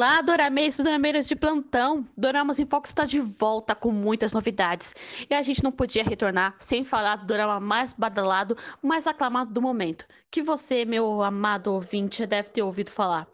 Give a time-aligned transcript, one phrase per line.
[0.00, 2.06] Olá, Dorameiros e Dorameiras de plantão!
[2.16, 4.94] Doramas em Foco está de volta com muitas novidades.
[5.28, 9.60] E a gente não podia retornar sem falar do drama mais badalado, mais aclamado do
[9.60, 13.26] momento, que você, meu amado ouvinte, deve ter ouvido falar.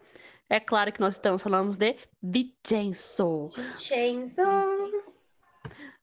[0.49, 3.49] É claro que nós estamos falando de Vincenzo.
[3.57, 4.43] Vincenzo.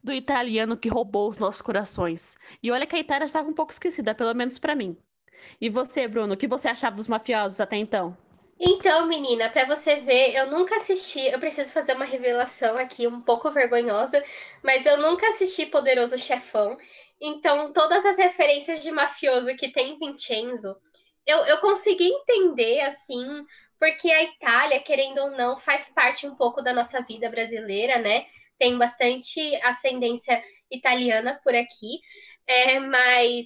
[0.04, 2.36] Do italiano que roubou os nossos corações.
[2.62, 4.98] E olha que a Itália estava um pouco esquecida, pelo menos para mim.
[5.62, 8.18] E você, Bruno, o que você achava dos mafiosos até então?
[8.60, 11.22] Então, menina, para você ver, eu nunca assisti.
[11.22, 14.24] Eu preciso fazer uma revelação aqui um pouco vergonhosa,
[14.62, 16.78] mas eu nunca assisti Poderoso Chefão.
[17.20, 20.76] Então, todas as referências de mafioso que tem Vincenzo,
[21.26, 23.46] eu, eu consegui entender assim,
[23.84, 28.26] porque a Itália, querendo ou não, faz parte um pouco da nossa vida brasileira, né?
[28.58, 32.00] Tem bastante ascendência italiana por aqui,
[32.48, 33.46] é, mas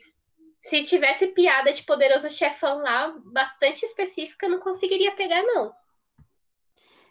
[0.61, 5.73] se tivesse piada de poderoso chefão lá, bastante específica, não conseguiria pegar, não.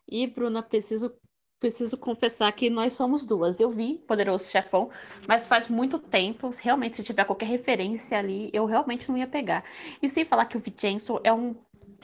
[0.06, 1.12] E, Bruna, preciso,
[1.58, 3.58] preciso confessar que nós somos duas.
[3.58, 4.88] Eu vi Poderoso Chefão,
[5.26, 6.50] mas faz muito tempo.
[6.60, 9.64] Realmente, se tiver qualquer referência ali, eu realmente não ia pegar.
[10.00, 11.56] E sem falar que o Vincenzo é um.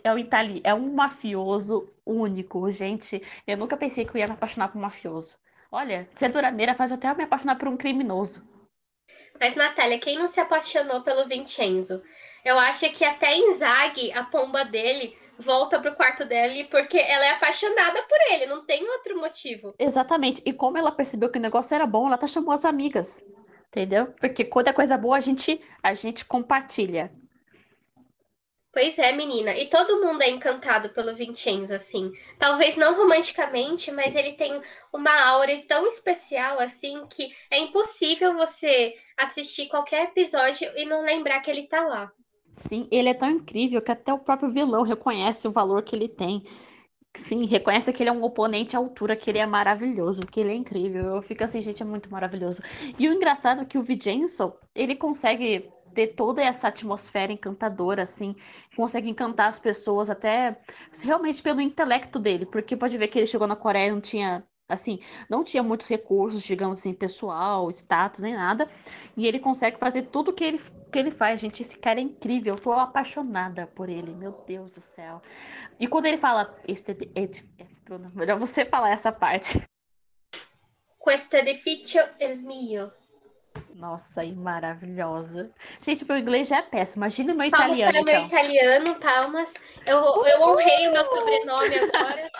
[0.05, 3.22] É um, itali é um mafioso único, gente.
[3.47, 5.36] Eu nunca pensei que eu ia me apaixonar por um mafioso.
[5.70, 8.47] Olha, ser durameira faz até eu me apaixonar por um criminoso.
[9.41, 12.03] Mas, Natália, quem não se apaixonou pelo Vincenzo?
[12.44, 17.25] Eu acho que até em Zag, a pomba dele volta pro quarto dele porque ela
[17.25, 19.75] é apaixonada por ele, não tem outro motivo.
[19.78, 20.42] Exatamente.
[20.44, 23.25] E como ela percebeu que o negócio era bom, ela tá chamou as amigas.
[23.69, 24.09] Entendeu?
[24.20, 27.11] Porque quando é coisa boa, a gente, a gente compartilha.
[28.73, 29.55] Pois é, menina.
[29.55, 32.11] E todo mundo é encantado pelo Vincenzo, assim.
[32.39, 38.95] Talvez não romanticamente, mas ele tem uma aura tão especial, assim, que é impossível você
[39.15, 42.11] assistir qualquer episódio e não lembrar que ele tá lá.
[42.55, 46.09] Sim, ele é tão incrível que até o próprio vilão reconhece o valor que ele
[46.09, 46.43] tem.
[47.15, 50.50] Sim, reconhece que ele é um oponente à altura, que ele é maravilhoso, que ele
[50.50, 51.16] é incrível.
[51.16, 52.62] Eu fico assim, gente, é muito maravilhoso.
[52.99, 58.34] E o engraçado é que o Vincenzo, ele consegue ter toda essa atmosfera encantadora, assim,
[58.76, 60.58] consegue encantar as pessoas até
[61.03, 64.44] realmente pelo intelecto dele, porque pode ver que ele chegou na Coreia e não tinha,
[64.69, 64.98] assim,
[65.28, 68.69] não tinha muitos recursos, digamos assim, pessoal, status, nem nada,
[69.16, 70.60] e ele consegue fazer tudo que ele,
[70.91, 74.70] que ele faz, gente, esse cara é incrível, eu tô apaixonada por ele, meu Deus
[74.70, 75.20] do céu.
[75.78, 79.62] E quando ele fala, este é, é, Bruno, melhor você falar essa parte.
[80.98, 83.02] Questo edificio è mio.
[83.75, 85.51] Nossa, e maravilhosa.
[85.81, 87.05] Gente, meu inglês já é péssimo.
[87.05, 87.93] Imagina meu palmas italiano.
[87.93, 88.15] para então.
[88.15, 89.55] meu italiano, palmas.
[89.87, 92.31] Eu, eu honrei o meu sobrenome agora.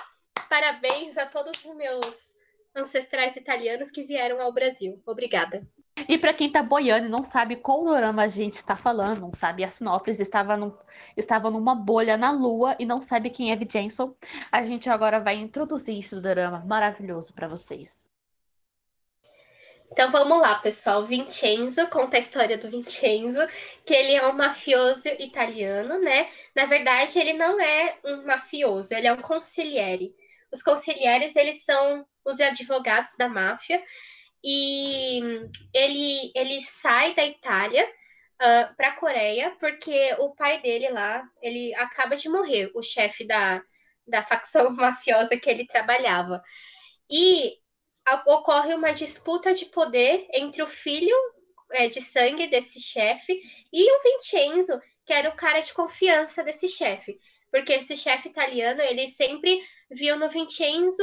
[0.49, 2.37] Parabéns a todos os meus
[2.75, 5.03] ancestrais italianos que vieram ao Brasil.
[5.07, 5.67] Obrigada.
[6.09, 9.33] E para quem tá boiando e não sabe qual dorama a gente está falando, não
[9.33, 10.73] sabe a sinopse, estava, num,
[11.17, 14.17] estava numa bolha na lua e não sabe quem é Vincenzo,
[14.51, 18.07] a gente agora vai introduzir isso do dorama maravilhoso para vocês.
[19.93, 21.05] Então vamos lá, pessoal.
[21.05, 23.41] Vincenzo conta a história do Vincenzo,
[23.85, 26.31] que ele é um mafioso italiano, né?
[26.57, 30.15] Na verdade, ele não é um mafioso, ele é um consigliere.
[30.51, 33.83] Os consiglieres, eles são os advogados da máfia
[34.43, 35.21] e
[35.75, 41.75] ele, ele sai da Itália uh, para a Coreia porque o pai dele lá, ele
[41.75, 43.63] acaba de morrer, o chefe da,
[44.07, 46.43] da facção mafiosa que ele trabalhava.
[47.11, 47.62] E
[48.27, 51.17] ocorre uma disputa de poder entre o filho
[51.71, 53.41] é, de sangue desse chefe
[53.73, 57.19] e o Vincenzo, que era o cara de confiança desse chefe.
[57.51, 61.03] Porque esse chefe italiano, ele sempre viu no Vincenzo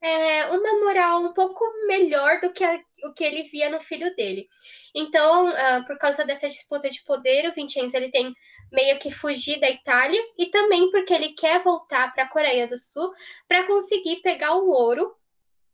[0.00, 4.14] é, uma moral um pouco melhor do que a, o que ele via no filho
[4.14, 4.48] dele.
[4.94, 8.34] Então, uh, por causa dessa disputa de poder, o Vincenzo ele tem
[8.70, 12.76] meio que fugir da Itália e também porque ele quer voltar para a Coreia do
[12.76, 13.10] Sul
[13.46, 15.16] para conseguir pegar o ouro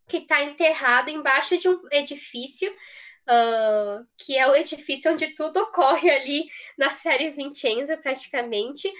[0.06, 6.10] que está enterrado embaixo de um edifício, uh, que é o edifício onde tudo ocorre
[6.10, 6.44] ali
[6.76, 8.92] na série Vincenzo, praticamente.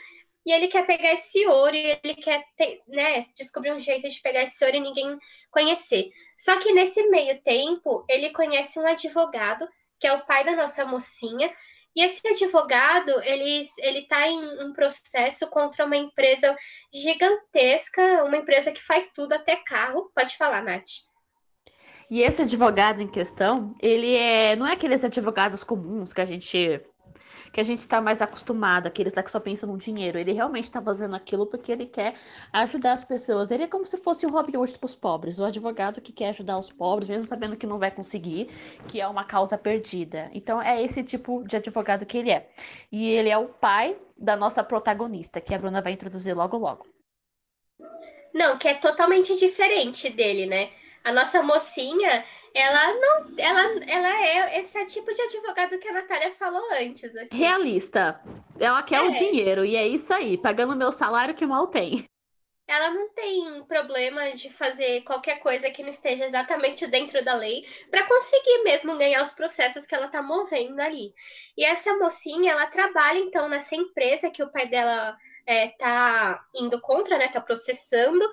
[0.46, 4.20] E ele quer pegar esse ouro e ele quer ter, né, descobrir um jeito de
[4.20, 5.18] pegar esse ouro e ninguém
[5.50, 6.10] conhecer.
[6.36, 9.66] Só que nesse meio tempo, ele conhece um advogado,
[9.98, 11.50] que é o pai da nossa mocinha,
[11.94, 13.60] e esse advogado, ele
[14.00, 16.56] está em um processo contra uma empresa
[16.92, 20.10] gigantesca, uma empresa que faz tudo, até carro.
[20.14, 20.90] Pode falar, Nath.
[22.10, 26.80] E esse advogado em questão, ele é não é aqueles advogados comuns que a gente
[27.54, 30.18] que a gente está mais acostumado, aqueles lá que só pensam no dinheiro.
[30.18, 32.14] Ele realmente está fazendo aquilo porque ele quer
[32.52, 33.48] ajudar as pessoas.
[33.48, 36.30] Ele é como se fosse o Robin Hood para os pobres, o advogado que quer
[36.30, 38.50] ajudar os pobres, mesmo sabendo que não vai conseguir,
[38.88, 40.28] que é uma causa perdida.
[40.32, 42.50] Então é esse tipo de advogado que ele é.
[42.90, 46.84] E ele é o pai da nossa protagonista, que a Bruna vai introduzir logo logo.
[48.34, 50.70] Não, que é totalmente diferente dele, né?
[51.04, 52.24] A nossa mocinha,
[52.54, 57.14] ela não, ela, ela é esse tipo de advogado que a Natália falou antes.
[57.16, 57.36] Assim.
[57.36, 58.20] Realista.
[58.60, 59.02] Ela quer é.
[59.02, 62.04] o dinheiro e é isso aí, pagando meu salário que mal tem.
[62.66, 67.62] Ela não tem problema de fazer qualquer coisa que não esteja exatamente dentro da lei
[67.90, 71.12] para conseguir mesmo ganhar os processos que ela tá movendo ali.
[71.58, 75.14] E essa mocinha, ela trabalha então nessa empresa que o pai dela
[75.46, 77.28] é, tá indo contra, né?
[77.28, 78.24] Tá processando.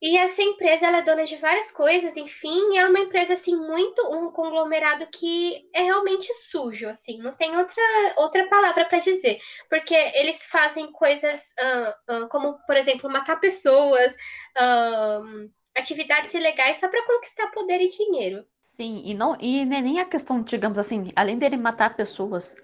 [0.00, 4.00] E essa empresa ela é dona de várias coisas, enfim, é uma empresa assim muito
[4.12, 7.82] um conglomerado que é realmente sujo, assim, não tem outra
[8.16, 14.14] outra palavra para dizer, porque eles fazem coisas uh, uh, como, por exemplo, matar pessoas,
[14.56, 18.46] uh, atividades ilegais só para conquistar poder e dinheiro.
[18.60, 22.54] Sim, e não e é nem a questão, digamos assim, além dele matar pessoas,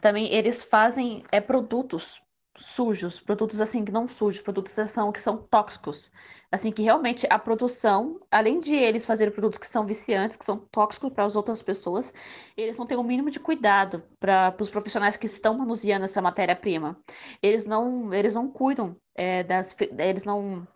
[0.00, 2.20] também eles fazem é produtos
[2.58, 6.10] sujos, produtos assim que não sujos, produtos são, que são tóxicos.
[6.50, 10.58] Assim que realmente a produção, além de eles fazerem produtos que são viciantes, que são
[10.70, 12.14] tóxicos para as outras pessoas,
[12.56, 16.96] eles não têm o mínimo de cuidado para os profissionais que estão manuseando essa matéria-prima.
[17.42, 20.66] Eles não, eles não cuidam é, das, eles não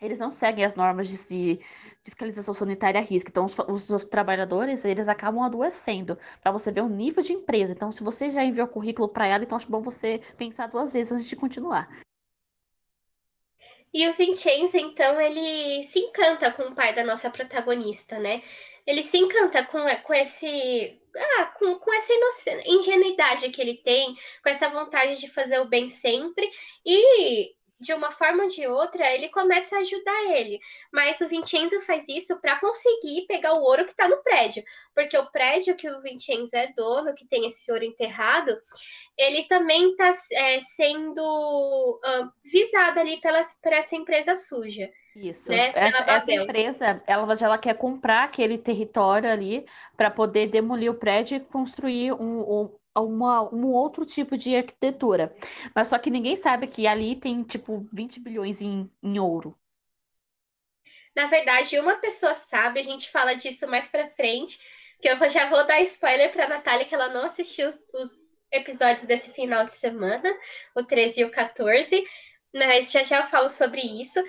[0.00, 1.60] eles não seguem as normas de
[2.04, 3.30] fiscalização sanitária a risco.
[3.30, 7.72] Então, os, os trabalhadores, eles acabam adoecendo, para você ver o nível de empresa.
[7.72, 11.12] Então, se você já enviou currículo para ela, então acho bom você pensar duas vezes
[11.12, 11.88] antes de continuar.
[13.92, 18.42] E o Vincenzo, então, ele se encanta com o pai da nossa protagonista, né?
[18.86, 21.00] Ele se encanta com, com esse.
[21.16, 22.12] Ah, com, com essa
[22.66, 26.48] ingenuidade que ele tem, com essa vontade de fazer o bem sempre.
[26.84, 30.58] E de uma forma ou de outra, ele começa a ajudar ele.
[30.92, 34.62] Mas o Vincenzo faz isso para conseguir pegar o ouro que está no prédio.
[34.94, 38.56] Porque o prédio que o Vincenzo é dono, que tem esse ouro enterrado,
[39.16, 44.90] ele também está é, sendo uh, visado ali pela, por essa empresa suja.
[45.14, 45.50] Isso.
[45.50, 45.72] Né?
[45.74, 49.66] Essa, essa, empresa, ela, ela quer comprar aquele território ali
[49.96, 55.34] para poder demolir o prédio e construir um, um uma, um outro tipo de arquitetura.
[55.74, 59.56] Mas só que ninguém sabe que ali tem, tipo, 20 bilhões em, em ouro.
[61.14, 64.58] Na verdade, uma pessoa sabe, a gente fala disso mais pra frente,
[65.00, 68.10] que eu já vou dar spoiler pra Natália, que ela não assistiu os, os
[68.52, 70.28] episódios desse final de semana,
[70.74, 72.06] o 13 e o 14,
[72.54, 74.22] mas já já eu falo sobre isso.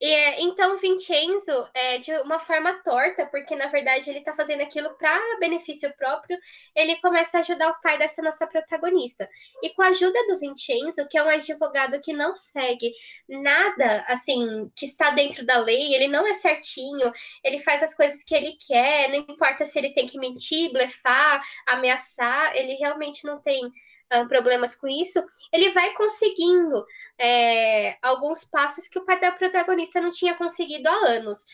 [0.00, 4.60] E, é, então, Vincenzo é de uma forma torta, porque na verdade ele está fazendo
[4.60, 6.38] aquilo para benefício próprio,
[6.74, 9.28] ele começa a ajudar o pai dessa nossa protagonista.
[9.62, 12.92] E com a ajuda do Vincenzo, que é um advogado que não segue
[13.28, 17.12] nada assim que está dentro da lei, ele não é certinho,
[17.42, 21.42] ele faz as coisas que ele quer, não importa se ele tem que mentir, blefar,
[21.66, 23.72] ameaçar, ele realmente não tem
[24.12, 26.84] uh, problemas com isso, ele vai conseguindo
[27.18, 31.46] é, alguns passos que o pai da protagonista não tinha conseguido há anos.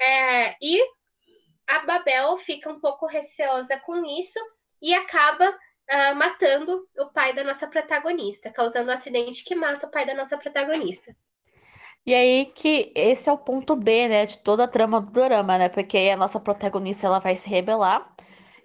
[0.00, 0.80] É, e
[1.66, 4.38] a Babel fica um pouco receosa com isso
[4.80, 9.90] e acaba uh, matando o pai da nossa protagonista, causando um acidente que mata o
[9.90, 11.14] pai da nossa protagonista.
[12.06, 15.58] E aí que esse é o ponto B, né, de toda a trama do drama,
[15.58, 15.68] né?
[15.68, 18.14] Porque aí a nossa protagonista ela vai se rebelar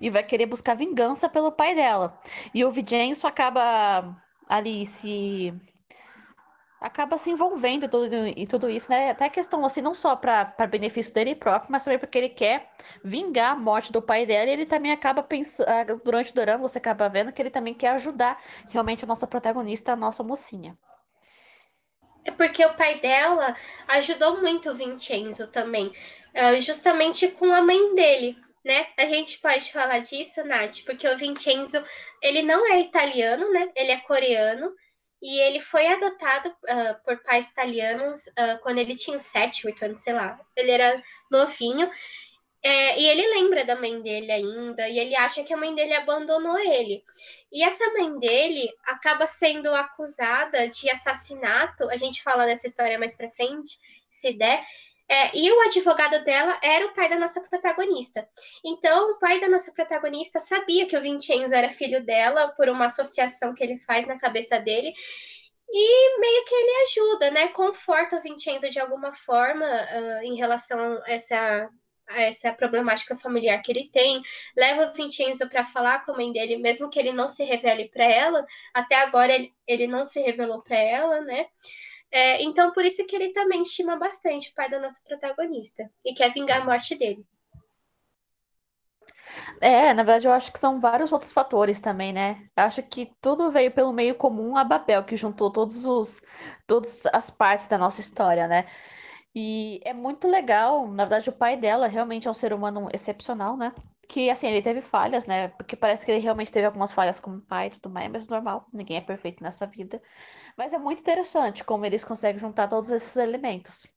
[0.04, 2.20] e vai querer buscar vingança pelo pai dela.
[2.54, 5.54] E o Vicenzo acaba ali se
[6.82, 7.86] acaba se envolvendo
[8.36, 9.12] e tudo isso, né?
[9.12, 12.70] Até questão assim, não só para benefício dele próprio, mas também porque ele quer
[13.02, 14.50] vingar a morte do pai dela.
[14.50, 17.74] E ele também acaba pensando, ah, durante o drama, você acaba vendo que ele também
[17.74, 18.38] quer ajudar
[18.70, 20.78] realmente a nossa protagonista, a nossa mocinha.
[22.26, 23.56] É porque o pai dela
[23.88, 25.90] ajudou muito o Vincenzo também,
[26.36, 28.88] ah, justamente com a mãe dele né?
[28.98, 31.84] A gente pode falar disso, Nath, porque o Vincenzo,
[32.22, 33.72] ele não é italiano, né?
[33.76, 34.74] Ele é coreano
[35.22, 40.00] e ele foi adotado uh, por pais italianos uh, quando ele tinha 7, 8 anos,
[40.00, 40.40] sei lá.
[40.56, 41.02] Ele era
[41.32, 41.90] novinho.
[42.66, 45.94] É, e ele lembra da mãe dele ainda, e ele acha que a mãe dele
[45.94, 47.04] abandonou ele.
[47.52, 51.90] E essa mãe dele acaba sendo acusada de assassinato.
[51.90, 53.78] A gente fala dessa história mais pra frente,
[54.10, 54.64] se der.
[55.10, 58.28] É, e o advogado dela era o pai da nossa protagonista.
[58.64, 62.86] Então, o pai da nossa protagonista sabia que o Vincenzo era filho dela por uma
[62.86, 64.94] associação que ele faz na cabeça dele.
[65.70, 67.48] E meio que ele ajuda, né?
[67.50, 71.70] Conforta o Vincenzo de alguma forma uh, em relação a essa,
[72.10, 74.22] essa problemática familiar que ele tem,
[74.56, 77.90] leva o Vincenzo para falar com a mãe dele, mesmo que ele não se revele
[77.90, 81.48] para ela, até agora ele, ele não se revelou para ela, né?
[82.16, 86.14] É, então, por isso que ele também estima bastante o pai da nossa protagonista e
[86.14, 87.26] quer vingar a morte dele.
[89.60, 92.48] É, na verdade, eu acho que são vários outros fatores também, né?
[92.56, 96.22] Acho que tudo veio pelo meio comum a Babel, que juntou todos os,
[96.68, 98.68] todas as partes da nossa história, né?
[99.34, 103.58] E é muito legal, na verdade, o pai dela realmente é um ser humano excepcional,
[103.58, 103.74] né?
[104.08, 105.48] Que, assim, ele teve falhas, né?
[105.50, 108.68] Porque parece que ele realmente teve algumas falhas como pai e tudo mais, mas normal,
[108.74, 110.02] ninguém é perfeito nessa vida.
[110.58, 113.88] Mas é muito interessante como eles conseguem juntar todos esses elementos.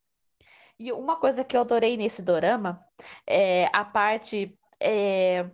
[0.79, 2.85] E uma coisa que eu adorei nesse dorama
[3.27, 4.57] é a parte.
[4.81, 5.47] É,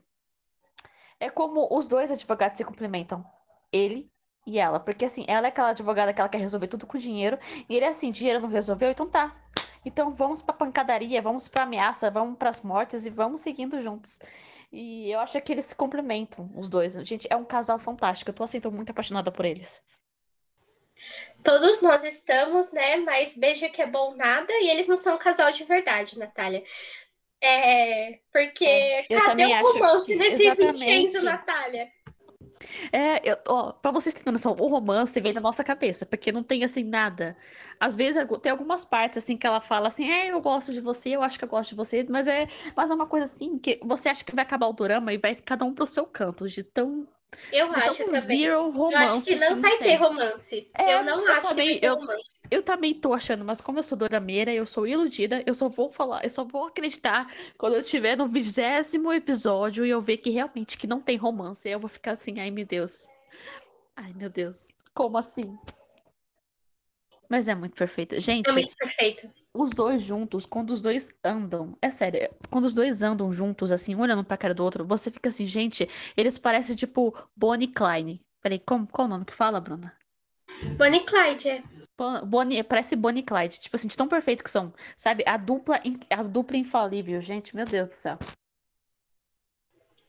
[1.20, 3.24] é como os dois advogados se complementam.
[3.72, 4.10] Ele
[4.46, 4.80] e ela.
[4.80, 7.38] Porque assim, ela é aquela advogada que ela quer resolver tudo com dinheiro.
[7.68, 9.34] E ele é assim, dinheiro não resolveu, então tá.
[9.84, 14.18] Então vamos pra pancadaria, vamos pra ameaça, vamos pras mortes e vamos seguindo juntos.
[14.72, 16.94] E eu acho que eles se complementam, os dois.
[17.06, 18.30] Gente, é um casal fantástico.
[18.30, 19.82] Eu tô assim, tô muito apaixonada por eles.
[21.42, 22.96] Todos nós estamos, né?
[22.96, 26.62] Mas beijo que é bom nada e eles não são um casal de verdade, Natália.
[27.40, 30.14] É, porque é, cadê o romance que...
[30.14, 31.90] nesse Vincenzo, Natália?
[32.92, 36.42] É, eu, ó, pra vocês terem noção, o romance vem da nossa cabeça, porque não
[36.42, 37.36] tem assim nada.
[37.80, 41.10] Às vezes tem algumas partes assim que ela fala assim, é, eu gosto de você,
[41.10, 43.80] eu acho que eu gosto de você, mas é, mas é uma coisa assim que
[43.82, 46.62] você acha que vai acabar o drama e vai cada um pro seu canto, de
[46.62, 47.06] tão
[47.52, 48.42] eu acho também.
[48.42, 50.70] eu acho que não vai ter romance.
[50.74, 52.30] É, eu não eu acho também, que vai ter eu, romance.
[52.50, 55.90] Eu também tô achando, mas como eu sou dorameira, eu sou iludida, eu só vou
[55.90, 60.30] falar, eu só vou acreditar quando eu tiver no vigésimo episódio e eu ver que
[60.30, 61.66] realmente que não tem romance.
[61.68, 63.06] Aí eu vou ficar assim, ai meu Deus.
[63.96, 64.68] Ai meu Deus.
[64.94, 65.56] Como assim?
[67.28, 68.18] Mas é muito perfeito.
[68.20, 68.48] Gente.
[68.48, 73.02] É muito perfeito os dois juntos, quando os dois andam, é sério, quando os dois
[73.02, 76.74] andam juntos, assim, um olhando pra cara do outro, você fica assim, gente, eles parecem
[76.74, 78.20] tipo Bonnie e Clyde.
[78.40, 79.96] Peraí, como, qual o nome que fala, Bruna?
[80.76, 81.62] Bonnie e Clyde, é.
[82.24, 85.22] Bonnie, parece Bonnie e Clyde, tipo assim, de tão perfeito que são, sabe?
[85.26, 85.80] A dupla,
[86.10, 88.18] a dupla infalível, gente, meu Deus do céu.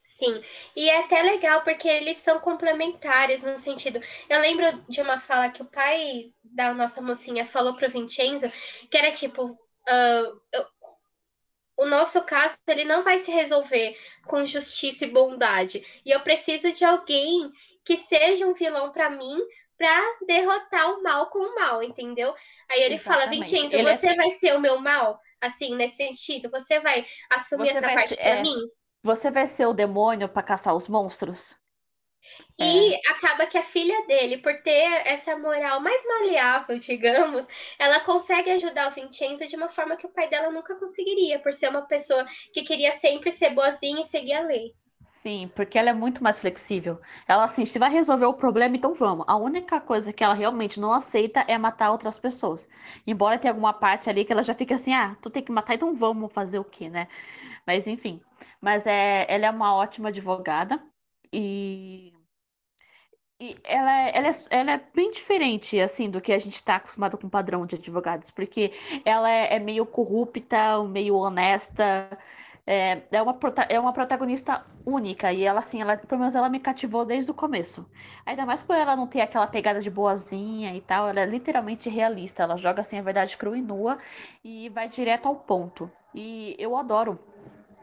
[0.03, 0.41] Sim,
[0.75, 3.99] e é até legal porque eles são complementares no sentido.
[4.29, 8.49] Eu lembro de uma fala que o pai da nossa mocinha falou pro Vincenzo,
[8.89, 10.65] que era tipo: uh, eu,
[11.77, 15.85] o nosso caso ele não vai se resolver com justiça e bondade.
[16.05, 17.51] E eu preciso de alguém
[17.83, 19.37] que seja um vilão para mim
[19.77, 22.33] para derrotar o mal com o mal, entendeu?
[22.69, 23.03] Aí ele Exatamente.
[23.03, 24.15] fala: Vincenzo, é você é...
[24.15, 25.19] vai ser o meu mal?
[25.41, 28.41] Assim, nesse sentido, você vai assumir você essa vai parte para é...
[28.41, 28.55] mim?
[29.03, 31.53] Você vai ser o demônio para caçar os monstros?
[32.59, 32.99] E é.
[33.09, 37.47] acaba que a filha dele, por ter essa moral mais maleável, digamos,
[37.79, 41.53] ela consegue ajudar o Vincenzo de uma forma que o pai dela nunca conseguiria, por
[41.53, 44.75] ser uma pessoa que queria sempre ser boazinha e seguir a lei.
[45.05, 46.99] Sim, porque ela é muito mais flexível.
[47.27, 49.25] Ela, assim, se vai resolver o problema, então vamos.
[49.27, 52.67] A única coisa que ela realmente não aceita é matar outras pessoas.
[53.07, 55.75] Embora tenha alguma parte ali que ela já fica assim, ah, tu tem que matar,
[55.75, 57.07] então vamos fazer o quê, né?
[57.65, 58.21] Mas enfim.
[58.61, 60.83] Mas é, ela é uma ótima advogada
[61.31, 62.12] e,
[63.43, 66.77] e ela, é, ela, é, ela é bem diferente, assim, do que a gente está
[66.77, 68.71] acostumado com o padrão de advogados, porque
[69.03, 72.17] ela é, é meio corrupta, meio honesta,
[72.65, 76.57] é, é, uma, é uma protagonista única e ela, assim, ela, pelo menos ela me
[76.57, 77.85] cativou desde o começo.
[78.25, 81.89] Ainda mais por ela não ter aquela pegada de boazinha e tal, ela é literalmente
[81.89, 83.97] realista, ela joga, assim, a verdade crua e nua
[84.41, 85.91] e vai direto ao ponto.
[86.15, 87.19] E eu adoro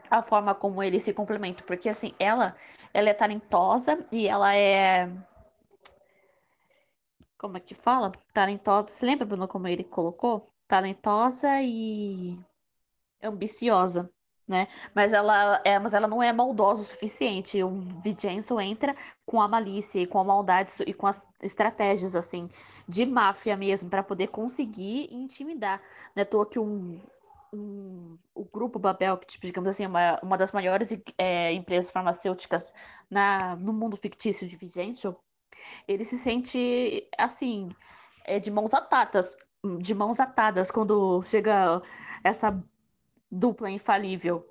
[0.09, 2.55] a forma como eles se complementam, porque assim, ela,
[2.91, 5.07] ela é talentosa e ela é
[7.41, 8.11] como é que fala?
[8.31, 8.87] Talentosa.
[8.87, 10.47] Você lembra, Bruno, como ele colocou?
[10.67, 12.37] Talentosa e
[13.21, 14.11] ambiciosa,
[14.47, 14.67] né?
[14.93, 17.63] Mas ela, é, mas ela não é maldosa o suficiente.
[17.63, 18.95] O Vincenzo entra
[19.25, 22.47] com a malícia e com a maldade e com as estratégias, assim,
[22.87, 25.81] de máfia mesmo, para poder conseguir intimidar.
[26.15, 27.01] Não é toa que um,
[27.51, 31.89] um, o grupo Babel, que, tipo, digamos assim, é uma, uma das maiores é, empresas
[31.89, 32.71] farmacêuticas
[33.09, 35.17] na, no mundo fictício de Vigentio,
[35.87, 37.69] ele se sente, assim,
[38.25, 39.37] é, de mãos atadas,
[39.79, 41.81] de mãos atadas quando chega
[42.23, 42.63] essa
[43.31, 44.47] dupla infalível.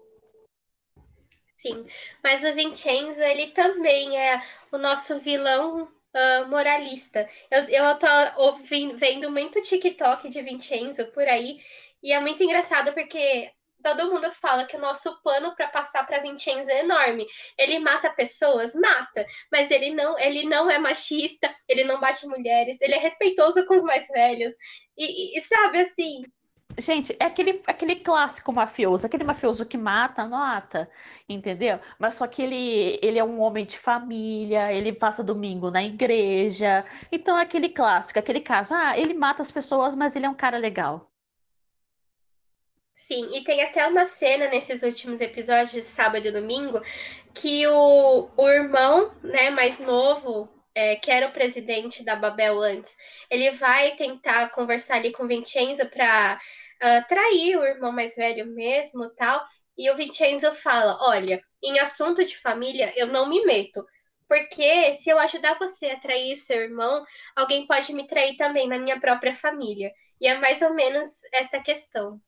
[1.57, 1.87] Sim,
[2.25, 4.41] mas o Vincenzo, ele também é
[4.73, 7.29] o nosso vilão uh, moralista.
[7.51, 8.07] Eu, eu tô
[8.39, 11.61] ouvindo, vendo muito TikTok de Vincenzo por aí,
[12.03, 16.21] e é muito engraçado porque todo mundo fala que o nosso pano para passar para
[16.21, 17.27] Vincenzo é enorme.
[17.59, 22.81] Ele mata pessoas, mata, mas ele não, ele não é machista, ele não bate mulheres,
[22.81, 24.53] ele é respeitoso com os mais velhos.
[24.97, 26.23] E, e sabe assim,
[26.79, 30.89] Gente, é aquele, aquele clássico mafioso, aquele mafioso que mata, mata,
[31.29, 31.81] entendeu?
[31.99, 36.85] Mas só que ele, ele é um homem de família, ele passa domingo na igreja.
[37.11, 38.73] Então é aquele clássico, aquele caso.
[38.75, 41.10] Ah, ele mata as pessoas, mas ele é um cara legal.
[43.07, 46.81] Sim, e tem até uma cena nesses últimos episódios de sábado e domingo
[47.35, 52.97] que o, o irmão, né, mais novo, é, que era o presidente da Babel antes,
[53.31, 56.39] ele vai tentar conversar ali com o Vincenzo para
[56.83, 59.43] uh, trair o irmão mais velho mesmo tal.
[59.77, 63.85] E o Vincenzo fala: Olha, em assunto de família eu não me meto.
[64.29, 67.05] Porque se eu ajudar você a trair seu irmão,
[67.35, 69.91] alguém pode me trair também na minha própria família.
[70.21, 72.21] E é mais ou menos essa questão.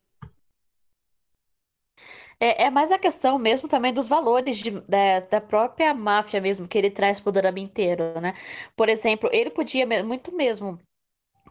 [2.43, 6.67] É, é mais a questão mesmo também dos valores de- da, da própria máfia mesmo
[6.67, 8.35] que ele traz pro drama inteiro, né?
[8.77, 10.77] Por exemplo, ele podia muito mesmo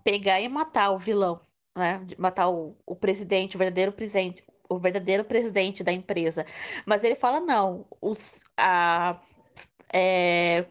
[0.04, 1.42] pegar e matar o vilão,
[1.78, 2.06] né?
[2.18, 6.46] Matar o, o presidente, o verdadeiro presidente, o verdadeiro presidente da empresa.
[6.86, 9.20] Mas ele fala, não, os, a,
[9.94, 10.66] é,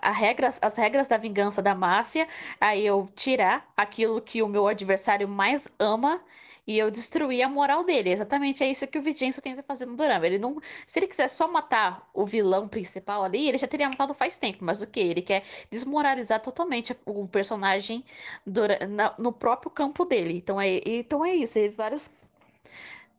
[0.00, 2.26] a regras, as regras da vingança da máfia,
[2.60, 6.20] aí eu tirar aquilo que o meu adversário mais ama
[6.66, 8.10] e eu destruir a moral dele.
[8.10, 10.26] Exatamente é isso que o Vigenzo tenta fazer no drama.
[10.26, 14.14] Ele não, se ele quiser só matar o vilão principal ali, ele já teria matado
[14.14, 14.58] faz tempo.
[14.64, 15.00] Mas o que?
[15.00, 18.04] Ele quer desmoralizar totalmente o personagem
[18.46, 20.36] dura- na- no próprio campo dele.
[20.36, 21.58] Então é, então é isso.
[21.58, 22.10] Ele, vários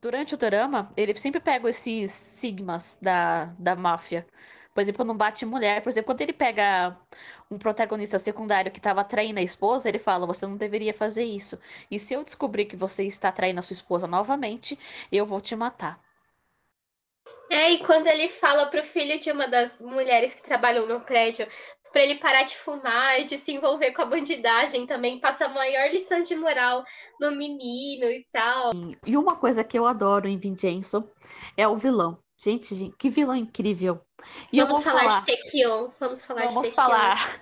[0.01, 4.25] Durante o drama, ele sempre pega esses sigmas da, da máfia.
[4.73, 5.81] Por exemplo, não bate mulher.
[5.83, 6.97] Por exemplo, quando ele pega
[7.51, 11.59] um protagonista secundário que estava traindo a esposa, ele fala: Você não deveria fazer isso.
[11.91, 14.79] E se eu descobrir que você está traindo a sua esposa novamente,
[15.11, 15.99] eu vou te matar.
[17.49, 21.45] É, e quando ele fala pro filho de uma das mulheres que trabalham no prédio
[21.91, 25.49] para ele parar de fumar e de se envolver com a bandidagem também, passa a
[25.49, 26.85] maior lição de moral
[27.19, 28.71] no menino e tal.
[29.05, 31.09] E uma coisa que eu adoro em Vincenzo
[31.57, 32.17] é o vilão.
[32.43, 34.01] Gente, gente, que vilão incrível.
[34.51, 35.89] E Vamos falar, falar, de Tekion.
[35.99, 36.83] Vamos falar de vamos Tekion.
[36.83, 37.41] falar.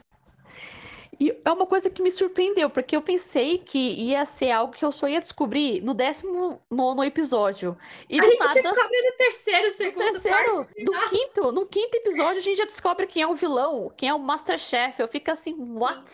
[1.19, 4.85] E é uma coisa que me surpreendeu, porque eu pensei que ia ser algo que
[4.85, 7.77] eu só ia descobrir no 19 episódio.
[8.09, 11.65] E A gente nada, descobre no terceiro, no segundo, terceiro, quarto, sei do quinto, no
[11.65, 14.97] quinto episódio, a gente já descobre quem é o vilão, quem é o Masterchef.
[15.01, 16.09] Eu fico assim, what?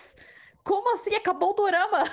[0.63, 1.13] Como assim?
[1.13, 2.11] Acabou o dorama?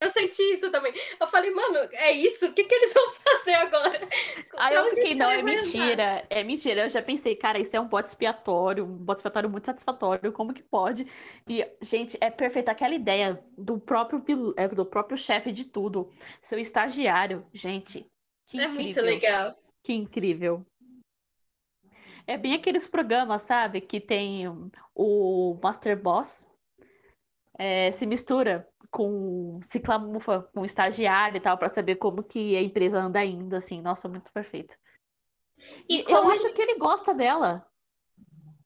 [0.00, 0.92] Eu senti isso também.
[1.20, 2.46] Eu falei, mano, é isso?
[2.46, 4.00] O que, que eles vão fazer agora?
[4.56, 6.82] Aí Pra eu onde fiquei, não, é mentira, é mentira.
[6.82, 10.52] Eu já pensei, cara, isso é um bode expiatório, um bode expiatório muito satisfatório, como
[10.52, 11.06] que pode?
[11.48, 14.22] E, gente, é perfeita aquela ideia do próprio
[14.56, 16.10] é, do próprio chefe de tudo,
[16.42, 18.06] seu estagiário, gente,
[18.46, 19.58] que É muito incrível, legal.
[19.82, 20.66] que incrível.
[22.26, 24.44] É bem aqueles programas, sabe, que tem
[24.94, 26.46] o Master Boss,
[27.58, 32.62] é, se mistura com se camufla com estagiário e tal, pra saber como que a
[32.62, 34.76] empresa anda ainda, assim, nossa, muito perfeito.
[35.88, 37.66] E E eu como acho que ele gosta dela.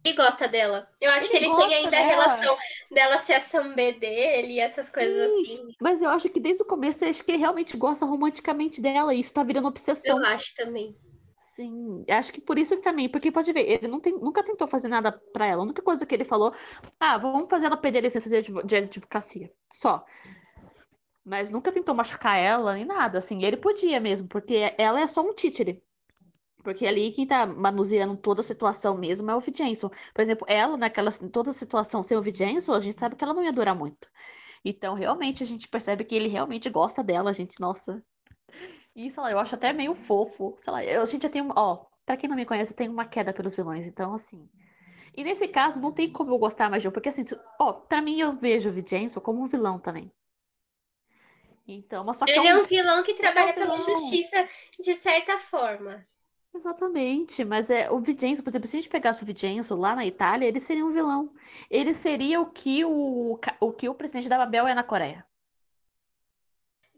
[0.04, 0.88] ele gosta dela?
[1.00, 2.04] Eu acho Ele que ele tem ainda a dela.
[2.04, 2.56] relação
[2.90, 5.74] dela ser a sambê dele e essas coisas assim.
[5.80, 9.14] Mas eu acho que desde o começo eu acho que ele realmente gosta romanticamente dela.
[9.14, 10.18] E isso tá virando obsessão.
[10.18, 10.96] Eu acho também.
[11.58, 14.86] Sim, acho que por isso que também, porque pode ver, ele tem, nunca tentou fazer
[14.86, 15.60] nada pra ela.
[15.62, 16.54] A única coisa que ele falou,
[17.00, 19.52] ah, vamos fazer ela perder a licença de, advo- de advocacia.
[19.72, 20.04] Só.
[21.24, 23.42] Mas nunca tentou machucar ela nem nada, assim.
[23.44, 25.82] Ele podia mesmo, porque ela é só um títere.
[26.64, 29.90] Porque ali quem tá manuseando toda a situação mesmo é o Vincenzo.
[30.14, 33.34] Por exemplo, ela, naquela toda a situação sem o Vincenzo, a gente sabe que ela
[33.34, 34.08] não ia durar muito.
[34.64, 37.60] Então, realmente, a gente percebe que ele realmente gosta dela, gente.
[37.60, 38.02] Nossa.
[38.98, 40.54] E, sei lá, eu acho até meio fofo.
[40.58, 41.42] Sei lá, eu, a gente já tem.
[41.56, 43.86] Ó, pra quem não me conhece, eu tenho uma queda pelos vilões.
[43.86, 44.46] Então, assim.
[45.16, 46.92] E nesse caso, não tem como eu gostar mais de um.
[46.92, 50.12] Porque, assim, se- ó, pra mim, eu vejo o Vincenzo como um vilão também.
[51.66, 53.80] Então, mas só que é Ele é um um vilão que trabalha pela vilão.
[53.80, 56.06] justiça de certa forma.
[56.54, 60.04] Exatamente, mas é o Vincenzo, por exemplo, se a gente pegasse o Vincenzo lá na
[60.06, 61.32] Itália, ele seria um vilão.
[61.70, 65.24] Ele seria o que o, o que o presidente da Babel é na Coreia.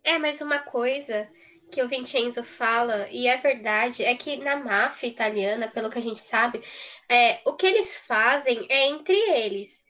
[0.02, 1.28] É, mas uma coisa
[1.70, 6.02] que o Vincenzo fala, e é verdade, é que na máfia italiana, pelo que a
[6.02, 6.62] gente sabe,
[7.08, 9.84] é, o que eles fazem é entre eles.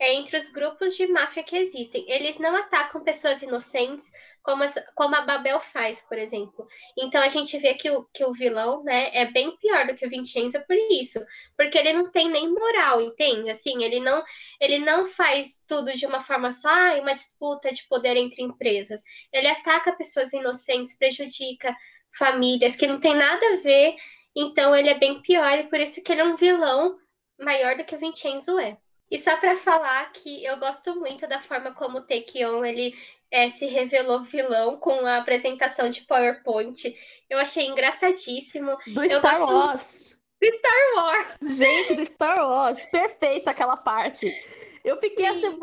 [0.00, 2.04] É entre os grupos de máfia que existem.
[2.10, 4.10] Eles não atacam pessoas inocentes
[4.42, 6.66] como, as- como a Babel faz, por exemplo.
[6.98, 10.04] Então a gente vê que o, que o vilão, né, é bem pior do que
[10.06, 11.20] o Vincenzo por isso.
[11.56, 13.48] Porque ele não tem nem moral, entende?
[13.50, 14.22] Assim, ele não,
[14.60, 19.00] ele não faz tudo de uma forma só, ah, uma disputa de poder entre empresas.
[19.32, 21.74] Ele ataca pessoas inocentes, prejudica
[22.18, 23.94] famílias que não tem nada a ver.
[24.36, 26.98] Então ele é bem pior e por isso que ele é um vilão
[27.38, 28.76] maior do que o Vincenzo é.
[29.14, 32.92] E só para falar que eu gosto muito da forma como o Taekyon ele
[33.30, 36.92] é, se revelou vilão com a apresentação de PowerPoint.
[37.30, 38.76] Eu achei engraçadíssimo.
[38.88, 39.54] Do eu Star gosto...
[39.54, 40.20] Wars.
[40.42, 41.56] Do Star Wars.
[41.56, 42.84] Gente, do Star Wars.
[42.86, 44.34] Perfeita aquela parte.
[44.82, 45.56] Eu fiquei assim,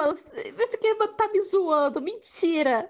[0.58, 2.00] eu fiquei, tá me zoando.
[2.00, 2.90] Mentira.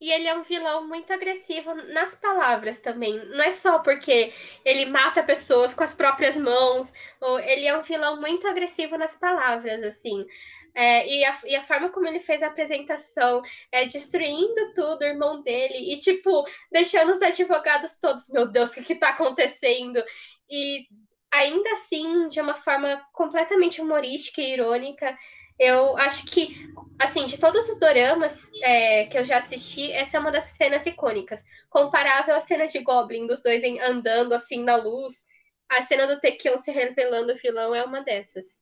[0.00, 3.14] E ele é um vilão muito agressivo nas palavras também.
[3.30, 4.32] Não é só porque
[4.64, 6.92] ele mata pessoas com as próprias mãos.
[7.20, 10.26] Ou ele é um vilão muito agressivo nas palavras, assim.
[10.74, 13.40] É, e, a, e, a, forma como ele fez a apresentação,
[13.72, 18.74] é, destruindo tudo, o irmão dele, e, tipo, deixando os advogados todos, meu Deus, o
[18.74, 20.04] que, que tá acontecendo?
[20.50, 20.86] E
[21.32, 25.16] ainda assim, de uma forma completamente humorística e irônica,
[25.58, 30.20] eu acho que, assim, de todos os doramas é, que eu já assisti, essa é
[30.20, 31.44] uma das cenas icônicas.
[31.70, 35.26] Comparável à cena de Goblin, dos dois andando, assim, na luz.
[35.68, 38.60] A cena do Tekion se revelando vilão é uma dessas.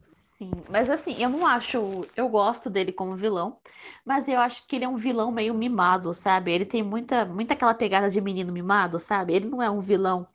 [0.00, 2.06] Sim, mas assim, eu não acho.
[2.16, 3.58] Eu gosto dele como vilão,
[4.06, 6.50] mas eu acho que ele é um vilão meio mimado, sabe?
[6.50, 9.34] Ele tem muita, muita aquela pegada de menino mimado, sabe?
[9.34, 10.26] Ele não é um vilão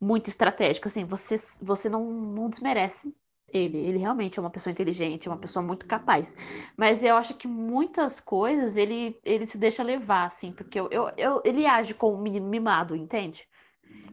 [0.00, 3.14] muito estratégico, assim, você, você não, não desmerece
[3.52, 3.78] ele.
[3.78, 6.36] Ele realmente é uma pessoa inteligente, uma pessoa muito capaz.
[6.76, 11.10] Mas eu acho que muitas coisas ele, ele se deixa levar, assim, porque eu, eu,
[11.16, 13.46] eu ele age como um menino mimado, entende?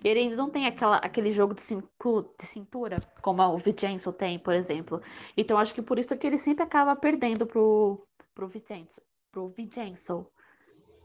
[0.04, 4.40] Ele ainda não tem aquela, aquele jogo de, cinco, de cintura, como o Vincenzo tem,
[4.40, 5.02] por exemplo.
[5.36, 9.02] Então acho que por isso que ele sempre acaba perdendo pro, pro Vincenzo.
[9.32, 10.26] Pro Vincenzo.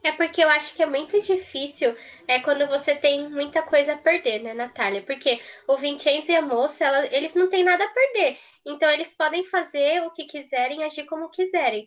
[0.04, 1.96] É porque eu acho que é muito difícil
[2.28, 5.02] é quando você tem muita coisa a perder, né, Natália?
[5.02, 8.38] Porque o Vincenzo e a moça, ela, eles não têm nada a perder.
[8.66, 11.86] Então eles podem fazer o que quiserem, agir como quiserem.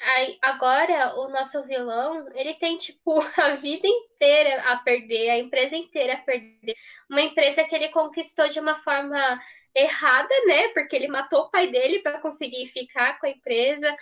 [0.00, 5.76] Aí, agora, o nosso vilão, ele tem, tipo, a vida inteira a perder, a empresa
[5.76, 6.74] inteira a perder.
[7.10, 9.40] Uma empresa que ele conquistou de uma forma
[9.74, 10.68] errada, né?
[10.68, 13.94] Porque ele matou o pai dele para conseguir ficar com a empresa.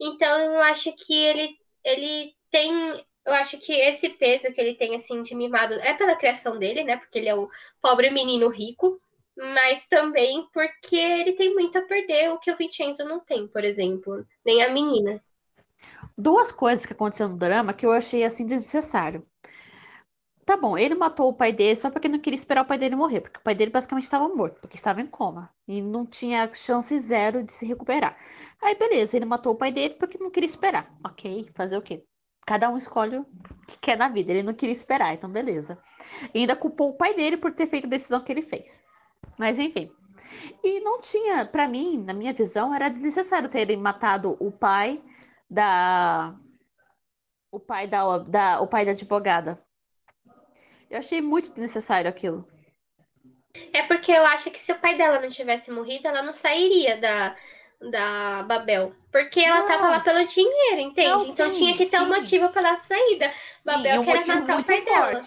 [0.00, 2.72] Então, eu acho que ele, ele tem.
[3.24, 6.84] Eu acho que esse peso que ele tem, assim, de mimado é pela criação dele,
[6.84, 6.96] né?
[6.96, 7.48] Porque ele é o
[7.80, 8.96] pobre menino rico,
[9.36, 13.64] mas também porque ele tem muito a perder, o que o Vincenzo não tem, por
[13.64, 15.22] exemplo, nem a menina.
[16.16, 19.26] Duas coisas que aconteceram no drama que eu achei, assim, desnecessário.
[20.44, 22.96] Tá bom, ele matou o pai dele só porque não queria esperar o pai dele
[22.96, 26.52] morrer, porque o pai dele basicamente estava morto, porque estava em coma e não tinha
[26.52, 28.16] chance zero de se recuperar.
[28.60, 30.92] Aí beleza, ele matou o pai dele porque não queria esperar.
[31.04, 32.04] Ok, fazer o quê?
[32.50, 33.24] Cada um escolhe o
[33.64, 34.32] que quer na vida.
[34.32, 35.78] Ele não queria esperar, então beleza.
[36.34, 38.84] E ainda culpou o pai dele por ter feito a decisão que ele fez.
[39.38, 39.88] Mas enfim.
[40.60, 45.00] E não tinha, para mim, na minha visão, era desnecessário terem matado o pai
[45.48, 46.34] da
[47.52, 49.56] o pai da, da o pai da advogada.
[50.90, 52.48] Eu achei muito desnecessário aquilo.
[53.72, 57.00] É porque eu acho que se o pai dela não tivesse morrido, ela não sairia
[57.00, 57.36] da
[57.80, 58.94] da Babel.
[59.10, 59.66] Porque ela não.
[59.66, 61.08] tava lá pelo dinheiro, entende?
[61.08, 62.04] Não, então sim, tinha que ter sim.
[62.04, 63.32] um motivo pela saída.
[63.64, 65.20] Babel sim, um quer matar o pai dela.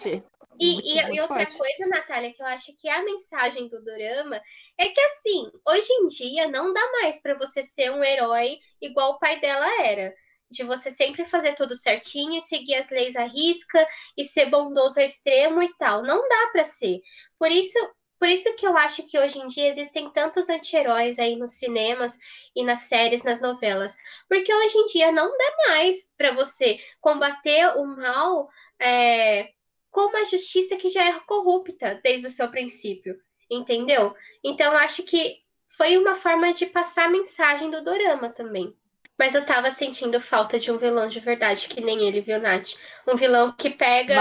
[0.58, 1.58] E, muito, e, muito e, outra forte.
[1.58, 4.40] coisa, Natália, que eu acho que é a mensagem do Dorama
[4.78, 9.12] é que, assim, hoje em dia não dá mais para você ser um herói igual
[9.12, 10.14] o pai dela era.
[10.50, 13.84] De você sempre fazer tudo certinho, seguir as leis à risca
[14.16, 16.02] e ser bondoso ao extremo e tal.
[16.02, 17.00] Não dá para ser.
[17.36, 17.76] Por isso,
[18.24, 22.18] por isso que eu acho que hoje em dia existem tantos anti-heróis aí nos cinemas
[22.56, 23.98] e nas séries, nas novelas.
[24.26, 28.48] Porque hoje em dia não dá mais para você combater o mal
[28.80, 29.50] é,
[29.90, 33.20] com uma justiça que já é corrupta desde o seu princípio.
[33.50, 34.16] Entendeu?
[34.42, 35.42] Então eu acho que
[35.76, 38.74] foi uma forma de passar a mensagem do dorama também.
[39.18, 42.70] Mas eu tava sentindo falta de um vilão de verdade, que nem ele, viu, Nath?
[43.06, 44.14] Um vilão que pega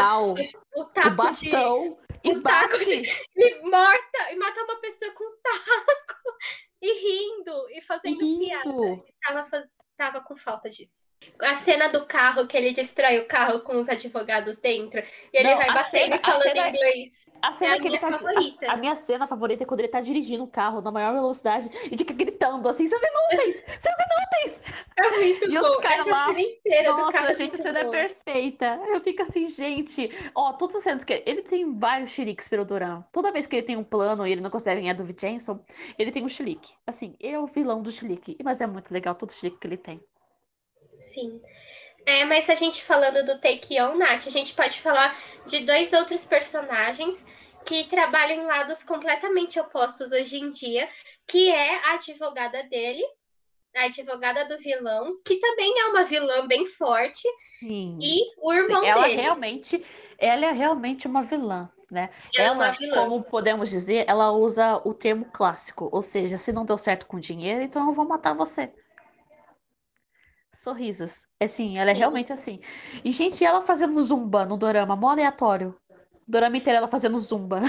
[0.76, 3.02] o taco o bastão de, e bate.
[3.02, 6.22] De, e morta, e mata uma pessoa com um taco.
[6.86, 8.40] E rindo, e fazendo rindo.
[8.40, 9.04] piada.
[9.08, 9.48] Estava,
[9.94, 11.08] estava com falta disso.
[11.40, 15.52] A cena do carro, que ele destrói o carro com os advogados dentro, e ele
[15.52, 16.70] Não, vai batendo cena, e falando cena...
[16.70, 17.24] inglês.
[17.42, 18.68] A cena é a que ele tá, favorita.
[18.68, 21.70] A, a, minha cena favorita é quando ele tá dirigindo o carro na maior velocidade
[21.92, 23.66] e fica gritando assim, seus inúteis!
[23.80, 24.64] Seus inúteis!
[24.96, 25.68] É muito e bom.
[25.68, 28.82] Os Essa lá, cena inteira nossa, do carro é gente, a cena é perfeita.
[28.88, 30.10] Eu fico assim, gente...
[30.34, 31.22] Ó, todas as cenas que...
[31.26, 33.04] Ele tem vários xiliques pelo Duran.
[33.12, 35.60] Toda vez que ele tem um plano e ele não consegue ganhar do Vincenzo,
[36.00, 36.72] ele tem um xilique.
[36.88, 38.38] Assim, ele é o vilão do xilique.
[38.42, 39.93] Mas é muito legal todo o xilique que ele tem.
[41.04, 41.42] Sim.
[42.06, 45.94] É, mas a gente falando do Take On, Nath, a gente pode falar de dois
[45.94, 47.26] outros personagens
[47.66, 50.88] que trabalham em lados completamente opostos hoje em dia,
[51.28, 53.04] que é a advogada dele,
[53.76, 57.28] a advogada do vilão, que também é uma vilã bem forte,
[57.60, 57.98] Sim.
[58.02, 59.22] e o irmão Sim, ela dele.
[59.22, 59.86] Realmente,
[60.18, 61.72] ela é realmente uma vilã.
[61.90, 62.10] né?
[62.36, 66.66] Ela, ela é como podemos dizer, ela usa o termo clássico, ou seja, se não
[66.66, 68.74] deu certo com dinheiro, então eu vou matar você.
[70.64, 71.28] Sorrisos.
[71.42, 72.00] É assim, ela é Sim.
[72.00, 72.62] realmente assim.
[73.04, 75.76] E, gente, ela fazendo zumba no dorama, mó aleatório.
[76.26, 77.62] O dorama inteiro ela fazendo zumba.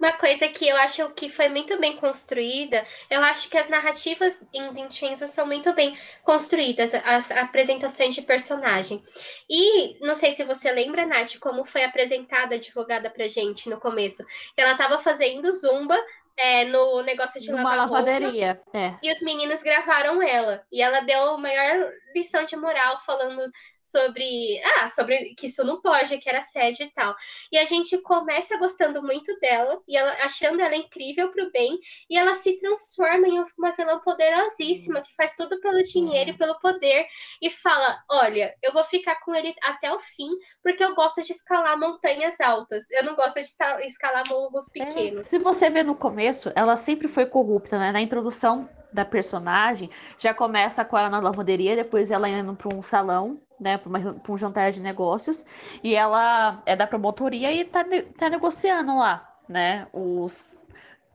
[0.00, 4.42] Uma coisa que eu acho que foi muito bem construída, eu acho que as narrativas
[4.52, 9.02] em Vincenzo são muito bem construídas, as apresentações de personagem.
[9.48, 13.78] E não sei se você lembra, Nath, como foi apresentada a advogada pra gente no
[13.78, 14.24] começo.
[14.56, 15.98] Ela estava fazendo zumba
[16.36, 18.98] é, no negócio de Numa lavar lavaderia, roupa, é.
[19.02, 20.64] E os meninos gravaram ela.
[20.72, 23.42] E ela deu a maior lição de moral falando
[23.80, 27.14] sobre, ah, sobre que isso não pode, que era assédio e tal.
[27.52, 32.16] E a gente começa gostando muito dela e ela achando ela incrível pro bem e
[32.16, 37.06] ela se transforma em uma vilã poderosíssima que faz tudo pelo dinheiro e pelo poder
[37.42, 40.30] e fala: "Olha, eu vou ficar com ele até o fim
[40.62, 42.90] porque eu gosto de escalar montanhas altas.
[42.90, 45.26] Eu não gosto de escalar morros é, pequenos".
[45.26, 47.92] É, se você vê no começo, ela sempre foi corrupta, né?
[47.92, 52.80] Na introdução da personagem já começa com ela na lavanderia, depois ela indo para um
[52.80, 55.44] salão, né, para um jantar de negócios,
[55.82, 57.84] e ela é da promotoria e tá,
[58.16, 60.62] tá negociando lá, né, os,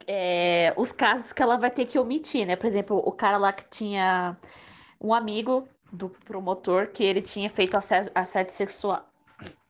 [0.06, 3.54] é, os casos que ela vai ter que omitir, né, por exemplo, o cara lá
[3.54, 4.38] que tinha
[5.00, 9.06] um amigo do promotor que ele tinha feito assédio, assédio sexual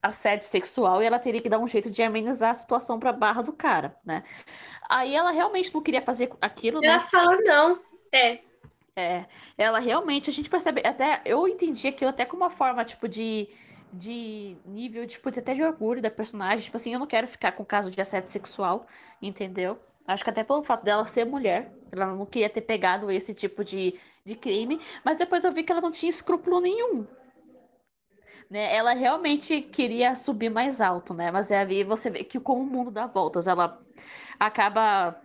[0.01, 3.41] assédio sexual e ela teria que dar um jeito de amenizar a situação para barra
[3.41, 4.23] do cara, né?
[4.87, 6.99] Aí ela realmente não queria fazer aquilo, ela né?
[7.01, 7.79] fala não.
[8.11, 8.39] É.
[8.95, 9.25] É,
[9.57, 13.47] ela realmente, a gente percebe, até eu entendi aquilo até como uma forma, tipo, de,
[13.93, 16.59] de nível, tipo, até de orgulho da personagem.
[16.65, 18.85] Tipo assim, eu não quero ficar com caso de assédio sexual,
[19.21, 19.79] entendeu?
[20.05, 23.63] Acho que até pelo fato dela ser mulher, ela não queria ter pegado esse tipo
[23.63, 27.07] de, de crime, mas depois eu vi que ela não tinha escrúpulo nenhum.
[28.49, 28.75] Né?
[28.75, 31.31] Ela realmente queria subir mais alto, né?
[31.31, 33.79] Mas aí você vê que como o mundo dá voltas, ela
[34.39, 35.21] acaba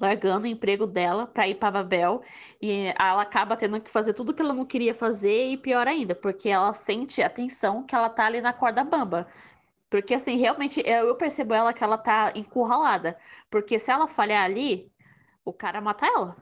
[0.00, 2.22] largando o emprego dela para ir para Babel
[2.60, 6.14] e ela acaba tendo que fazer tudo que ela não queria fazer e pior ainda,
[6.14, 9.28] porque ela sente a tensão que ela tá ali na corda bamba.
[9.90, 13.18] Porque assim, realmente eu percebo ela que ela tá encurralada,
[13.50, 14.90] porque se ela falhar ali,
[15.44, 16.36] o cara mata ela.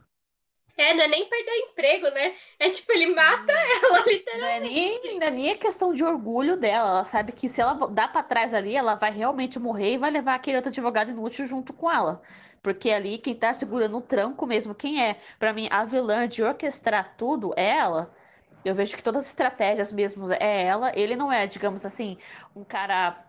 [0.78, 2.36] É, não é nem perder o emprego, né?
[2.56, 4.38] É tipo, ele mata ela, literalmente.
[4.38, 6.90] Não é nem, não é nem questão de orgulho dela.
[6.90, 10.08] Ela sabe que se ela dá para trás ali, ela vai realmente morrer e vai
[10.08, 12.22] levar aquele outro advogado inútil junto com ela.
[12.68, 15.18] Porque ali quem tá segurando o tranco mesmo, quem é?
[15.38, 18.14] Para mim, a vilã de orquestrar tudo é ela.
[18.62, 20.92] Eu vejo que todas as estratégias mesmo é ela.
[20.94, 22.18] Ele não é, digamos assim,
[22.54, 23.24] um cara.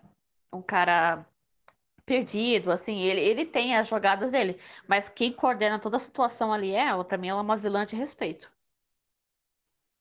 [0.52, 1.26] Um cara
[2.06, 6.74] perdido, assim, ele, ele tem as jogadas dele, mas quem coordena toda a situação ali
[6.74, 8.52] é ela, para mim ela é uma vilã de respeito.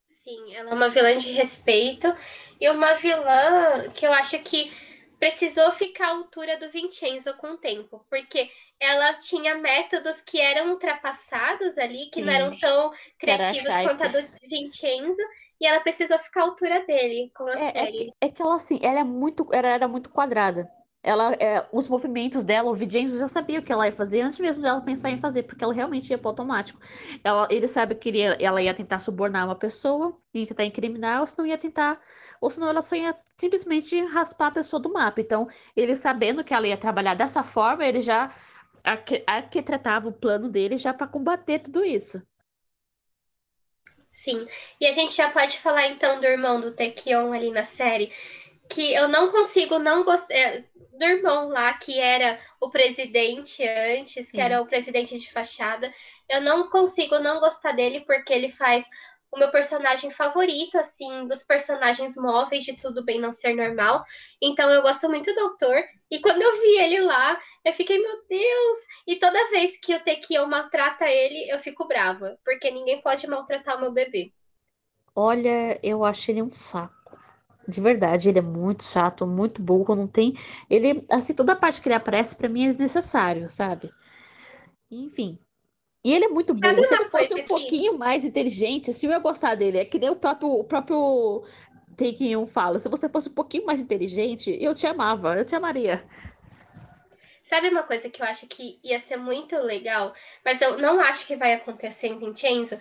[0.08, 2.12] Sim, ela é uma vilã de respeito
[2.60, 4.72] e uma vilã que eu acho que
[5.18, 8.50] precisou ficar à altura do Vincenzo com o tempo, porque
[8.80, 12.26] ela tinha métodos que eram ultrapassados ali, que Sim.
[12.26, 15.20] não eram tão criativos quanto a do Vincenzo,
[15.60, 18.14] e ela precisou ficar à altura dele com a é, é série.
[18.20, 20.70] É, é que ela assim, ela é muito, ela era muito quadrada.
[21.02, 24.38] Ela, é, os movimentos dela, o Vincenzo já sabia o que ela ia fazer antes
[24.40, 26.80] mesmo dela pensar em fazer, porque ela realmente ia para automático.
[27.22, 31.26] Ela, ele sabe que ele, ela ia tentar subornar uma pessoa, ia tentar incriminar, ou
[31.26, 32.00] se não ia tentar,
[32.40, 35.20] ou senão ela só ia simplesmente raspar a pessoa do mapa.
[35.20, 38.34] Então, ele sabendo que ela ia trabalhar dessa forma, ele já
[39.26, 42.20] arquitetava o plano dele já para combater tudo isso.
[44.10, 44.46] Sim.
[44.80, 48.12] E a gente já pode falar então do irmão do Tekion ali na série,
[48.68, 50.64] que eu não consigo não gostar é,
[50.98, 54.32] do irmão lá que era o presidente antes, Sim.
[54.32, 55.92] que era o presidente de fachada.
[56.28, 58.86] Eu não consigo não gostar dele porque ele faz
[59.30, 64.02] o meu personagem favorito, assim, dos personagens móveis de Tudo Bem Não Ser Normal.
[64.42, 65.82] Então eu gosto muito do autor.
[66.10, 68.78] E quando eu vi ele lá, eu fiquei, meu Deus!
[69.06, 72.38] E toda vez que o Tekion maltrata ele, eu fico brava.
[72.44, 74.32] Porque ninguém pode maltratar o meu bebê.
[75.14, 76.97] Olha, eu acho ele um saco.
[77.68, 80.32] De verdade, ele é muito chato, muito burro, não tem.
[80.70, 83.90] Ele, assim, toda a parte que ele aparece, para mim, é desnecessário, sabe?
[84.90, 85.38] Enfim.
[86.02, 86.82] E ele é muito burro.
[86.82, 87.42] Se ele fosse um que...
[87.42, 89.76] pouquinho mais inteligente, assim, eu ia gostar dele.
[89.76, 91.44] É que nem o próprio, o próprio
[91.98, 92.78] Take um fala.
[92.78, 96.02] Se você fosse um pouquinho mais inteligente, eu te amava, eu te amaria.
[97.42, 101.26] Sabe uma coisa que eu acho que ia ser muito legal, mas eu não acho
[101.26, 102.78] que vai acontecer em Vincenzo?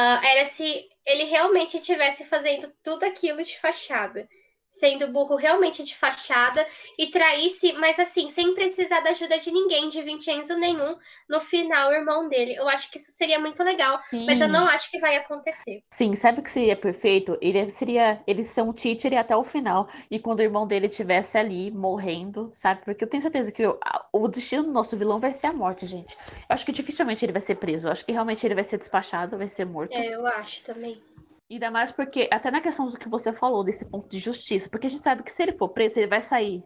[0.00, 4.26] Uh, era se ele realmente estivesse fazendo tudo aquilo de fachada.
[4.70, 6.64] Sendo burro realmente de fachada
[6.98, 10.96] e traísse, mas assim, sem precisar da ajuda de ninguém, de Vincenzo nenhum,
[11.28, 12.54] no final, o irmão dele.
[12.54, 14.24] Eu acho que isso seria muito legal, Sim.
[14.26, 15.82] mas eu não acho que vai acontecer.
[15.90, 17.36] Sim, sabe o que seria perfeito?
[17.40, 21.70] Ele seria, eles são títere até o final, e quando o irmão dele estivesse ali,
[21.70, 22.82] morrendo, sabe?
[22.84, 23.78] Porque eu tenho certeza que o,
[24.12, 26.16] o destino do nosso vilão vai ser a morte, gente.
[26.26, 28.78] Eu acho que dificilmente ele vai ser preso, eu acho que realmente ele vai ser
[28.78, 29.92] despachado, vai ser morto.
[29.92, 31.02] É, eu acho também.
[31.50, 34.86] Ainda mais porque, até na questão do que você falou, desse ponto de justiça, porque
[34.86, 36.62] a gente sabe que se ele for preso, ele vai sair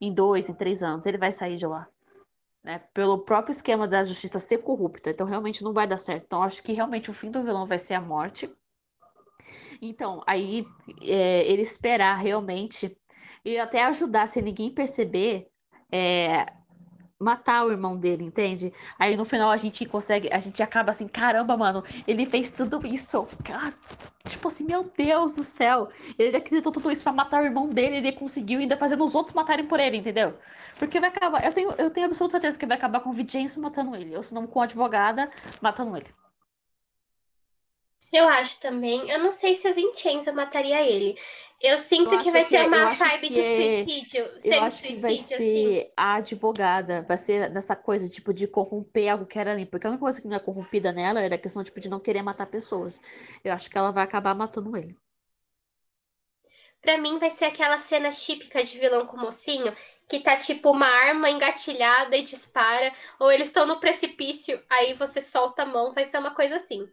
[0.00, 1.86] em dois, em três anos, ele vai sair de lá.
[2.64, 2.80] Né?
[2.94, 5.10] Pelo próprio esquema da justiça ser corrupta.
[5.10, 6.24] Então, realmente não vai dar certo.
[6.24, 8.50] Então, acho que realmente o fim do vilão vai ser a morte.
[9.82, 10.64] Então, aí
[11.02, 12.96] é, ele esperar realmente
[13.44, 15.48] e até ajudar, se ninguém perceber,
[15.90, 16.46] é,
[17.18, 18.72] matar o irmão dele, entende?
[18.98, 22.84] Aí no final a gente consegue, a gente acaba assim, caramba, mano, ele fez tudo
[22.86, 23.26] isso.
[23.44, 23.74] Cara,
[24.24, 25.88] tipo assim, meu Deus do céu.
[26.18, 29.34] Ele acreditou tudo isso pra matar o irmão dele, ele conseguiu ainda fazendo os outros
[29.34, 30.34] matarem por ele, entendeu?
[30.78, 33.60] Porque vai acabar, eu tenho, eu tenho absoluta certeza que vai acabar com o Vicenzo
[33.60, 35.30] matando ele, ou se não com a advogada
[35.60, 36.06] matando ele.
[38.10, 39.10] Eu acho também.
[39.10, 41.18] Eu não sei se o Vincenzo mataria ele.
[41.60, 44.28] Eu sinto eu que vai ter é, uma vibe de suicídio.
[44.44, 45.90] Eu acho que vai ser assim.
[45.96, 47.02] a advogada.
[47.02, 49.64] Vai ser dessa coisa, tipo, de corromper algo que era ali.
[49.64, 52.00] Porque a única coisa que não é corrompida nela era a questão, tipo, de não
[52.00, 53.00] querer matar pessoas.
[53.44, 54.96] Eu acho que ela vai acabar matando ele.
[56.80, 59.72] Pra mim, vai ser aquela cena típica de vilão com mocinho,
[60.08, 65.20] que tá tipo uma arma engatilhada e dispara, ou eles estão no precipício, aí você
[65.20, 66.90] solta a mão, vai ser uma coisa assim.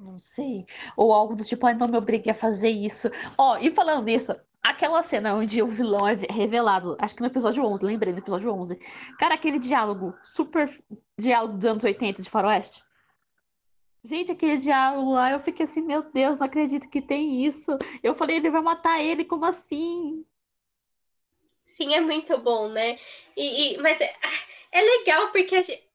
[0.00, 0.64] Não sei.
[0.96, 3.10] Ou algo do tipo, ai, não me obrigue a fazer isso.
[3.36, 7.62] Ó, e falando nisso, aquela cena onde o vilão é revelado, acho que no episódio
[7.64, 8.76] 11, lembrei, no episódio 11.
[9.18, 10.70] Cara, aquele diálogo, super
[11.18, 12.82] diálogo dos anos 80 de faroeste.
[14.02, 17.76] Gente, aquele diálogo lá, eu fiquei assim, meu Deus, não acredito que tem isso.
[18.02, 20.24] Eu falei, ele vai matar ele, como assim?
[21.62, 22.98] Sim, é muito bom, né?
[23.36, 24.10] E, e mas é,
[24.72, 25.89] é legal porque a gente,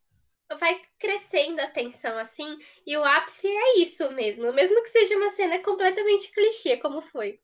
[0.60, 5.30] vai crescendo a tensão assim, e o ápice é isso mesmo, mesmo que seja uma
[5.30, 7.40] cena completamente clichê, como foi.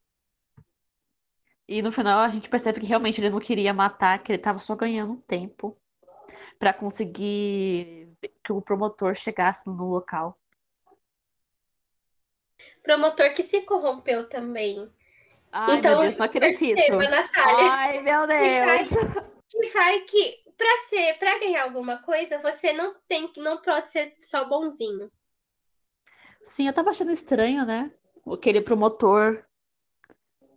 [1.67, 4.59] E no final a gente percebe que realmente ele não queria matar, que ele tava
[4.59, 5.77] só ganhando tempo
[6.59, 8.09] para conseguir
[8.43, 10.37] que o promotor chegasse no local.
[12.83, 14.91] Promotor que se corrompeu também.
[15.51, 16.75] Ai, então, meu Deus, não acredito.
[16.75, 18.89] Perceba, Natália, Ai, meu Deus.
[19.49, 24.13] Que vai que para ser, para ganhar alguma coisa, você não tem, não pode ser
[24.21, 25.11] só bonzinho.
[26.43, 27.91] Sim, eu tava achando estranho, né?
[28.31, 29.43] Aquele promotor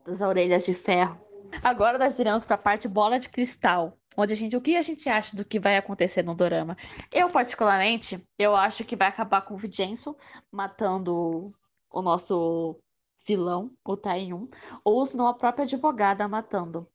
[0.04, 1.18] das orelhas de ferro.
[1.62, 4.82] Agora nós iremos para a parte bola de cristal, onde a gente, o que a
[4.82, 6.76] gente acha do que vai acontecer no dorama?
[7.10, 10.14] Eu particularmente, eu acho que vai acabar com o Vigenso
[10.52, 11.50] matando
[11.90, 12.78] o nosso
[13.26, 14.48] vilão, o Taiyun,
[14.84, 16.86] ou se não a própria advogada matando.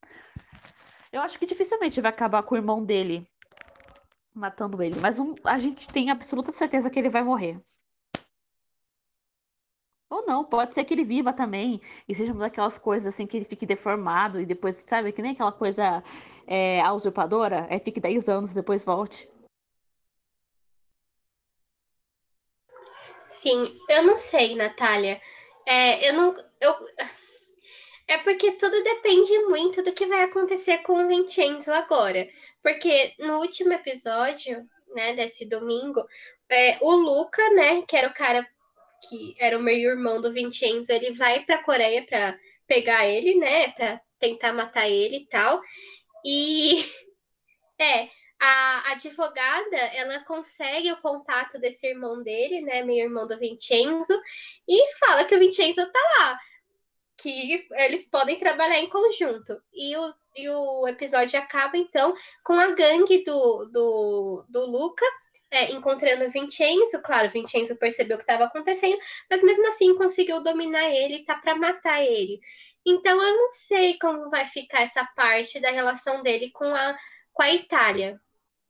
[1.11, 3.27] Eu acho que dificilmente vai acabar com o irmão dele
[4.33, 7.59] matando ele, mas um, a gente tem absoluta certeza que ele vai morrer.
[10.09, 13.37] Ou não, pode ser que ele viva também e seja uma daquelas coisas assim que
[13.37, 16.03] ele fique deformado e depois, sabe, que nem aquela coisa
[16.47, 19.29] é, a usurpadora, é fique 10 anos e depois volte.
[23.25, 25.21] Sim, eu não sei, Natália.
[25.65, 26.35] É, eu não.
[26.59, 26.73] Eu,
[28.09, 32.27] é porque tudo depende muito do que vai acontecer com o Vincenzo agora.
[32.63, 36.03] Porque no último episódio, né, desse domingo,
[36.49, 38.45] é, o Luca, né, que era o cara
[39.07, 43.69] que era o meio-irmão do Vincenzo, ele vai para a Coreia para pegar ele, né,
[43.73, 45.61] para tentar matar ele e tal.
[46.25, 46.83] E
[47.79, 48.09] é,
[48.41, 54.19] a advogada, ela consegue o contato desse irmão dele, né, meio-irmão do Vincenzo,
[54.67, 56.39] e fala que o Vincenzo tá lá
[57.21, 59.61] que eles podem trabalhar em conjunto.
[59.73, 65.05] E o, e o episódio acaba, então, com a gangue do, do, do Luca
[65.51, 67.01] é, encontrando Vincenzo.
[67.03, 68.97] Claro, Vincenzo percebeu o que estava acontecendo,
[69.29, 72.39] mas mesmo assim conseguiu dominar ele e tá para matar ele.
[72.85, 76.95] Então, eu não sei como vai ficar essa parte da relação dele com a,
[77.33, 78.19] com a Itália.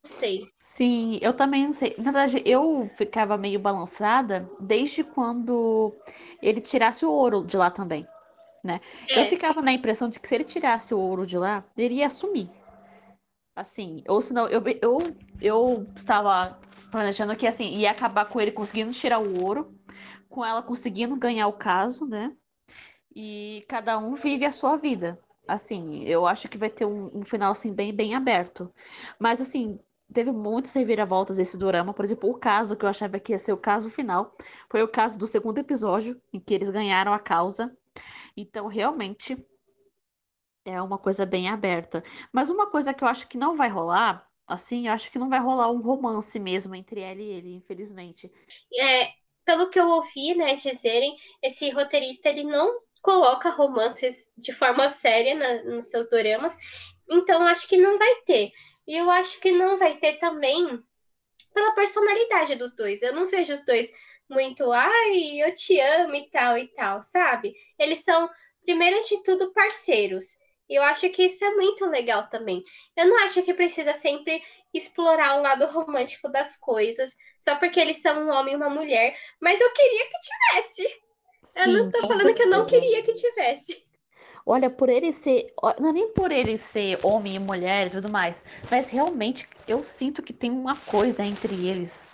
[0.04, 0.46] Não sei.
[0.58, 1.94] Sim, eu também não sei.
[1.98, 5.94] Na verdade, eu ficava meio balançada desde quando
[6.42, 8.08] ele tirasse o ouro de lá também
[8.64, 8.82] né?
[9.10, 9.22] É.
[9.22, 12.10] Eu ficava na impressão de que se ele tirasse o ouro de lá, ele ia
[12.10, 12.50] sumir.
[13.56, 15.00] Assim, ou senão, eu, eu,
[15.42, 16.58] eu estava
[16.92, 19.78] planejando que, assim, ia acabar com ele conseguindo tirar o ouro,
[20.30, 22.34] com ela conseguindo ganhar o caso, né?
[23.14, 25.20] E cada um vive a sua vida.
[25.48, 28.72] Assim, eu acho que vai ter um, um final, assim, bem, bem aberto.
[29.20, 29.80] Mas, assim,
[30.14, 31.94] teve muitas reviravoltas esse drama.
[31.94, 34.36] Por exemplo, o caso que eu achava que ia ser o caso final
[34.70, 37.76] foi o caso do segundo episódio, em que eles ganharam a causa
[38.36, 39.38] Então, realmente
[40.66, 42.04] é uma coisa bem aberta.
[42.32, 45.30] Mas uma coisa que eu acho que não vai rolar, assim, eu acho que não
[45.30, 48.32] vai rolar um romance mesmo entre ela e ele, infelizmente.
[48.78, 49.10] É,
[49.46, 55.36] pelo que eu ouvi, né, dizerem, esse roteirista ele não coloca romances de forma séria
[55.36, 56.56] na, nos seus doramas,
[57.10, 58.52] então acho que não vai ter.
[58.88, 60.84] E eu acho que não vai ter também
[61.54, 63.02] pela personalidade dos dois.
[63.02, 63.92] Eu não vejo os dois
[64.30, 67.54] muito, ai, eu te amo e tal e tal, sabe?
[67.78, 68.30] Eles são,
[68.64, 70.38] primeiro de tudo, parceiros.
[70.70, 72.64] E eu acho que isso é muito legal também.
[72.96, 74.42] Eu não acho que precisa sempre
[74.74, 79.18] explorar o lado romântico das coisas, só porque eles são um homem e uma mulher,
[79.42, 81.02] mas eu queria que tivesse.
[81.44, 82.34] Sim, eu não tô falando certeza.
[82.34, 83.90] que eu não queria que tivesse.
[84.46, 85.54] Olha, por ele ser.
[85.80, 89.82] Não é nem por ele ser homem e mulher e tudo mais, mas realmente eu
[89.84, 92.09] sinto que tem uma coisa entre eles.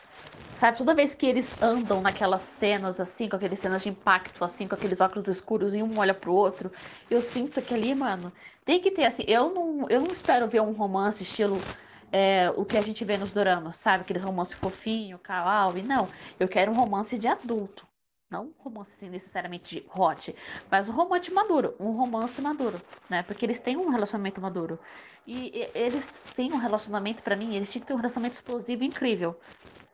[0.55, 4.67] Sabe, toda vez que eles andam naquelas cenas assim, com aqueles cenas de impacto, assim,
[4.69, 6.71] com aqueles óculos escuros e um olha pro outro,
[7.09, 8.31] eu sinto que ali, mano,
[8.63, 9.23] tem que ter assim.
[9.27, 11.67] Eu não, eu não espero ver um romance estilo
[12.11, 14.03] é, o que a gente vê nos doramas, sabe?
[14.03, 15.83] Aquele romance fofinho, kawaii.
[15.83, 17.85] Não, eu quero um romance de adulto.
[18.29, 20.33] Não um romance assim, necessariamente de hot,
[20.71, 23.21] mas um romance maduro, um romance maduro, né?
[23.23, 24.79] Porque eles têm um relacionamento maduro.
[25.27, 28.83] E, e eles têm um relacionamento, para mim, eles tinham que ter um relacionamento explosivo
[28.85, 29.37] incrível.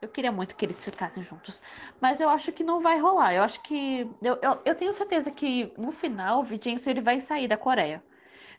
[0.02, 1.62] Eu queria muito que eles ficassem juntos.
[2.02, 3.34] Mas eu acho que não vai rolar.
[3.34, 4.10] Eu acho que.
[4.22, 8.04] Eu, eu, eu tenho certeza que no final o Vincenzo ele vai sair da Coreia.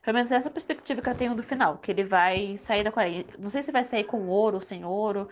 [0.02, 3.24] Pelo menos essa perspectiva que eu tenho do final, que ele vai sair da Coreia.
[3.38, 5.28] Não sei se vai sair com ouro ou sem ouro.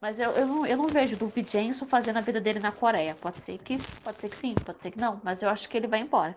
[0.00, 3.14] Mas eu, eu, não, eu não vejo do Vicenzo fazendo a vida dele na Coreia.
[3.14, 5.76] Pode ser que pode ser que sim, pode ser que não, mas eu acho que
[5.76, 6.36] ele vai embora.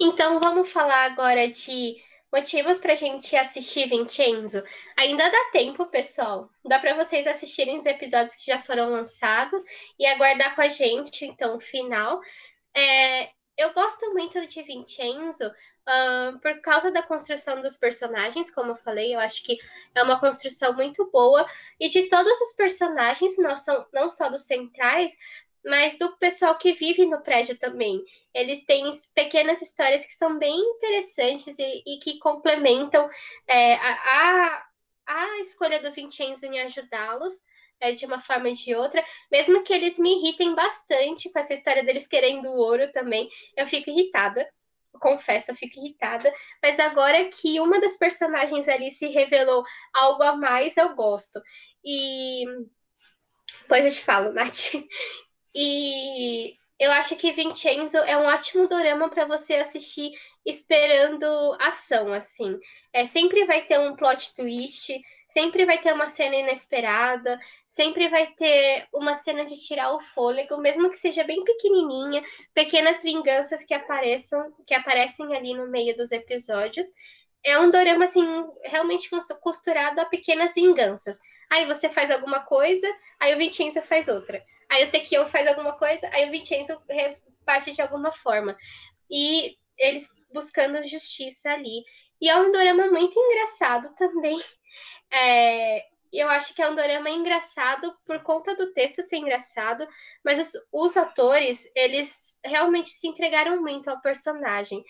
[0.00, 2.02] Então vamos falar agora de
[2.32, 4.62] motivos pra gente assistir Vincenzo.
[4.96, 6.48] Ainda dá tempo, pessoal.
[6.64, 9.62] Dá para vocês assistirem os episódios que já foram lançados
[9.98, 12.20] e aguardar com a gente, então, o final.
[12.74, 18.76] É, eu gosto muito de Vincenzo uh, por causa da construção dos personagens, como eu
[18.76, 19.58] falei, eu acho que
[19.94, 21.46] é uma construção muito boa.
[21.78, 25.16] E de todos os personagens, não, são, não só dos centrais,
[25.64, 28.02] mas do pessoal que vive no prédio também.
[28.34, 33.08] Eles têm pequenas histórias que são bem interessantes e, e que complementam
[33.46, 34.66] é, a,
[35.06, 37.44] a, escolha do Vincenzo em ajudá-los
[37.80, 41.54] é, de uma forma ou de outra, mesmo que eles me irritem bastante com essa
[41.54, 44.48] história deles querendo ouro também, eu fico irritada
[45.02, 46.32] confesso, eu fico irritada.
[46.62, 51.42] Mas agora que uma das personagens ali se revelou algo a mais, eu gosto.
[51.84, 52.44] E.
[53.62, 54.72] Depois eu te falo, Nath.
[55.54, 60.10] E eu acho que Vincenzo é um ótimo dorama para você assistir
[60.44, 62.58] esperando ação, assim.
[62.92, 67.38] É, sempre vai ter um plot twist, sempre vai ter uma cena inesperada,
[67.68, 72.22] sempre vai ter uma cena de tirar o fôlego, mesmo que seja bem pequenininha,
[72.52, 76.86] pequenas vinganças que apareçam, que aparecem ali no meio dos episódios.
[77.44, 78.26] É um dorama assim
[78.64, 79.08] realmente
[79.40, 81.20] costurado a pequenas vinganças.
[81.48, 82.86] Aí você faz alguma coisa,
[83.20, 84.42] aí o Vincenzo faz outra.
[84.72, 88.56] Aí o Tekion faz alguma coisa, aí o Vincenzo rebate de alguma forma.
[89.10, 91.84] E eles buscando justiça ali.
[92.18, 94.40] E é um dorama muito engraçado também.
[95.12, 99.86] É, eu acho que é um dorama engraçado por conta do texto ser engraçado,
[100.24, 104.82] mas os, os atores, eles realmente se entregaram muito ao personagem.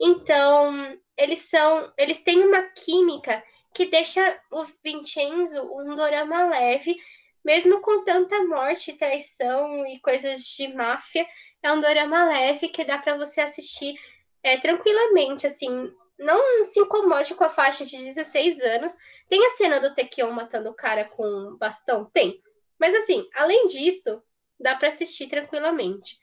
[0.00, 6.96] Então, eles são, eles têm uma química que deixa o Vincenzo um dorama leve,
[7.44, 11.26] mesmo com tanta morte, traição e coisas de máfia,
[11.62, 13.94] é um dorama leve que dá para você assistir
[14.42, 18.96] é, tranquilamente, assim, não se incomode com a faixa de 16 anos.
[19.28, 22.04] Tem a cena do Tekion matando o cara com bastão?
[22.06, 22.40] Tem.
[22.78, 24.22] Mas assim, além disso,
[24.58, 26.18] dá para assistir tranquilamente.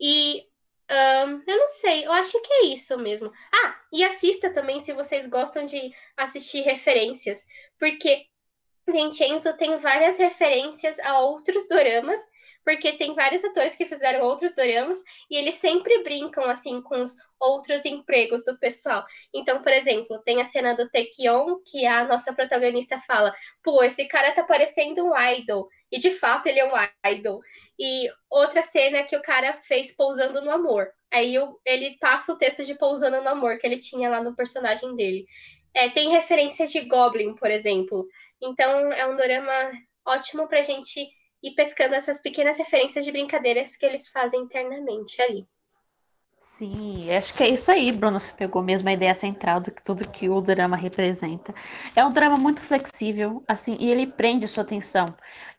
[0.00, 0.46] E
[0.90, 3.32] um, eu não sei, eu acho que é isso mesmo.
[3.64, 7.46] Ah, e assista também se vocês gostam de assistir referências,
[7.78, 8.26] porque
[8.88, 12.20] Vincenzo tem várias referências a outros doramas
[12.64, 17.16] porque tem vários atores que fizeram outros doramas e eles sempre brincam assim com os
[17.40, 19.04] outros empregos do pessoal.
[19.34, 24.04] Então, por exemplo, tem a cena do Taekyon que a nossa protagonista fala: "Pô, esse
[24.06, 25.68] cara tá parecendo um idol".
[25.90, 27.40] E de fato ele é um idol.
[27.78, 30.88] E outra cena que o cara fez pousando no amor.
[31.12, 31.34] Aí
[31.66, 35.26] ele passa o texto de pousando no amor que ele tinha lá no personagem dele.
[35.74, 38.06] É, tem referência de Goblin, por exemplo.
[38.42, 39.70] Então é um dorama
[40.04, 41.00] ótimo pra gente
[41.42, 45.46] e pescando essas pequenas referências de brincadeiras que eles fazem internamente ali.
[46.38, 48.18] Sim, acho que é isso aí, Bruna.
[48.18, 51.54] Você pegou mesmo a ideia central do que tudo que o drama representa.
[51.94, 55.06] É um drama muito flexível, assim, e ele prende sua atenção.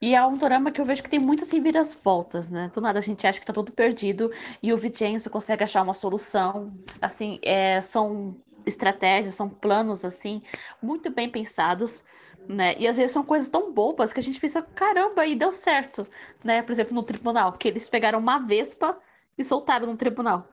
[0.02, 2.70] E é um drama que eu vejo que tem muitas reviravoltas, né?
[2.74, 4.30] Do nada a gente acha que tá tudo perdido
[4.62, 6.74] e o Vincenzo consegue achar uma solução.
[7.02, 10.42] Assim, é, são estratégias, são planos, assim,
[10.82, 12.04] muito bem pensados.
[12.48, 12.76] Né?
[12.78, 16.06] E às vezes são coisas tão bobas que a gente pensa, caramba, e deu certo,
[16.44, 16.62] né?
[16.62, 18.98] Por exemplo, no tribunal, que eles pegaram uma vespa
[19.38, 20.48] e soltaram no tribunal.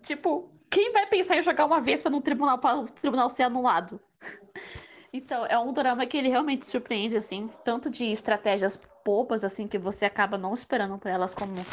[0.00, 4.00] Tipo, quem vai pensar em jogar uma vespa num tribunal para o tribunal ser anulado?
[5.12, 9.78] Então, é um drama que ele realmente surpreende, assim, tanto de estratégias bobas, assim, que
[9.78, 11.66] você acaba não esperando por elas como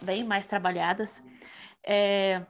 [0.00, 1.22] bem mais trabalhadas.
[1.84, 2.42] É,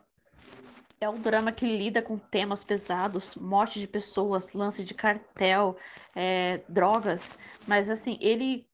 [1.06, 5.76] é um drama que lida com temas pesados, morte de pessoas, lance de cartel,
[6.14, 8.66] é, drogas, mas assim, ele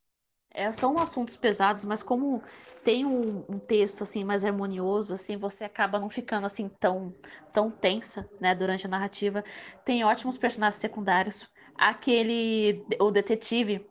[0.50, 2.42] é, são assuntos pesados, mas como
[2.82, 7.14] tem um, um, texto assim mais harmonioso, assim você acaba não ficando assim tão
[7.52, 9.44] tão tensa, né, durante a narrativa.
[9.84, 11.46] Tem ótimos personagens secundários.
[11.76, 13.86] Aquele o detetive,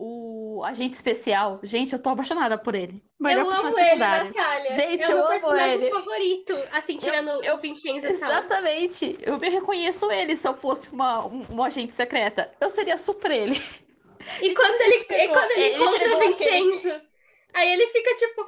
[0.00, 1.58] o agente especial.
[1.62, 3.02] Gente, eu tô apaixonada por ele.
[3.18, 4.72] Melhor eu amo ele, Natália.
[4.72, 9.18] Gente, é o meu personagem favorito, assim, tirando eu, eu, o Vincenzo Exatamente.
[9.20, 12.52] Eu me reconheço ele se eu fosse uma, um, uma agente secreta.
[12.60, 13.60] Eu seria super ele.
[14.40, 17.02] E quando ele, e quando ele, ele encontra o Vincenzo, aquele...
[17.54, 18.46] aí ele fica tipo.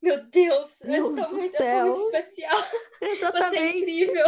[0.00, 2.58] Meu Deus, Meu eu, estou muito, eu sou muito especial.
[3.00, 3.50] Exatamente.
[3.50, 4.26] Você é incrível.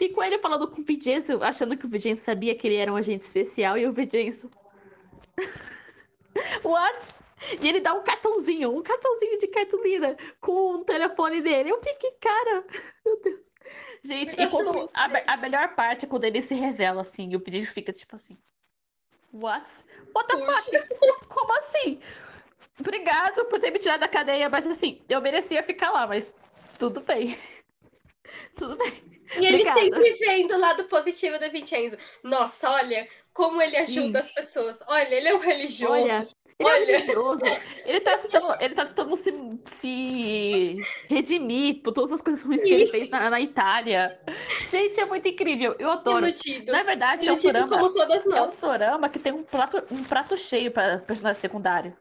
[0.00, 2.92] E com ele falando com o Vincenzo, achando que o Vincenzo sabia que ele era
[2.92, 4.50] um agente especial, e o Vincenzo.
[6.64, 7.14] What?
[7.60, 11.70] E ele dá um cartãozinho, um cartãozinho de cartolina com o telefone dele.
[11.70, 12.64] Eu fiquei, cara,
[13.04, 13.48] meu Deus.
[14.02, 17.38] Gente, e quando a, a, melhor parte é quando ele se revela assim, e o
[17.38, 18.38] Vincenzo fica tipo assim.
[19.32, 19.84] What?
[20.14, 21.28] What the fuck?
[21.28, 22.00] Como assim?
[22.80, 26.34] Obrigado por ter me tirado da cadeia, mas assim, eu merecia ficar lá, mas
[26.78, 27.36] tudo bem.
[28.56, 28.92] tudo bem.
[29.36, 29.80] E ele Obrigada.
[29.80, 31.96] sempre vem do lado positivo do Vincenzo.
[32.22, 34.28] Nossa, olha como ele ajuda Sim.
[34.28, 34.82] as pessoas.
[34.86, 35.92] Olha, ele é um religioso.
[35.92, 36.26] Olha,
[36.58, 36.92] ele Olha.
[36.92, 37.44] é religioso.
[37.84, 39.32] Ele tá tentando, ele tá tentando se,
[39.64, 40.76] se
[41.08, 44.18] redimir por todas as coisas ruins que ele fez na, na Itália.
[44.68, 45.76] Gente, é muito incrível.
[45.78, 46.26] Eu adoro.
[46.26, 46.72] Iludido.
[46.72, 47.88] Na verdade, Iludido é um dorama.
[47.88, 48.62] Como todas nós.
[48.62, 51.96] É um dorama que tem um prato, um prato cheio para personagem secundário.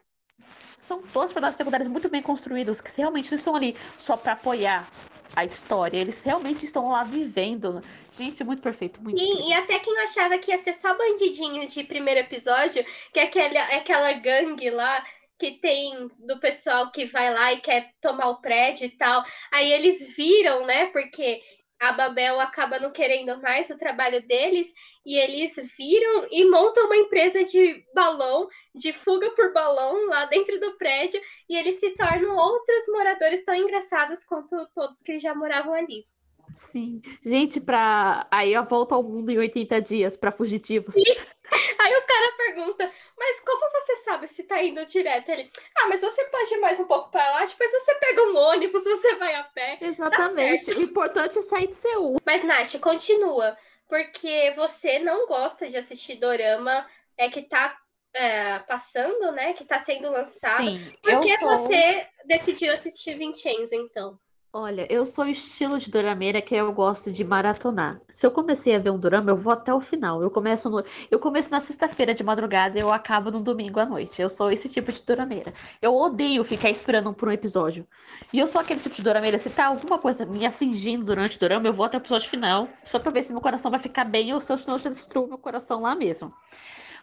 [0.78, 4.90] São todos personagens secundários muito bem construídos, que realmente estão ali só para apoiar
[5.36, 5.98] a história.
[5.98, 7.82] Eles realmente estão lá vivendo.
[8.18, 9.02] Gente, muito perfeito.
[9.02, 9.50] Muito Sim, perfeito.
[9.50, 13.62] e até quem achava que ia ser só bandidinho de primeiro episódio, que é aquela,
[13.76, 15.06] aquela gangue lá
[15.40, 19.24] que tem do pessoal que vai lá e quer tomar o prédio e tal.
[19.52, 20.88] Aí eles viram, né?
[20.88, 21.42] Porque
[21.80, 24.74] a Babel acaba não querendo mais o trabalho deles
[25.06, 30.60] e eles viram e montam uma empresa de balão, de fuga por balão lá dentro
[30.60, 35.74] do prédio e eles se tornam outros moradores tão engraçados quanto todos que já moravam
[35.74, 36.06] ali.
[36.54, 37.02] Sim.
[37.24, 38.28] Gente, pra.
[38.32, 40.96] Aí a volta ao mundo em 80 dias para fugitivos.
[41.80, 45.30] Aí o cara pergunta, mas como você sabe se tá indo direto?
[45.30, 48.36] Ele, ah, mas você pode ir mais um pouco para lá, depois você pega um
[48.36, 49.78] ônibus, você vai a pé.
[49.80, 50.72] Exatamente.
[50.72, 52.18] o importante é sair de Seul.
[52.26, 53.58] Mas, Nath, continua.
[53.88, 56.86] Porque você não gosta de assistir dorama
[57.18, 57.78] é que tá
[58.14, 59.54] é, passando, né?
[59.54, 60.66] Que tá sendo lançado.
[60.66, 61.50] Sim, Por que sou...
[61.50, 64.20] você decidiu assistir Vincenzo, então?
[64.60, 68.02] Olha, eu sou o estilo de dorameira que eu gosto de maratonar.
[68.10, 70.24] Se eu comecei a ver um dorama, eu vou até o final.
[70.24, 73.86] Eu começo no, eu começo na sexta-feira de madrugada e eu acabo no domingo à
[73.86, 74.20] noite.
[74.20, 75.54] Eu sou esse tipo de dorameira.
[75.80, 77.86] Eu odeio ficar esperando por um episódio.
[78.34, 81.40] E eu sou aquele tipo de dorameira, se tá alguma coisa me afligindo durante o
[81.40, 84.06] dorama, eu vou até o episódio final, só pra ver se meu coração vai ficar
[84.06, 86.34] bem ou se eu não destruo meu coração lá mesmo.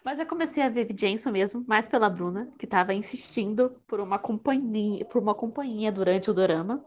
[0.04, 4.18] Mas eu comecei a ver Jensen mesmo, mais pela Bruna, que tava insistindo por uma
[4.18, 6.84] companhia, por uma companhia durante o dorama.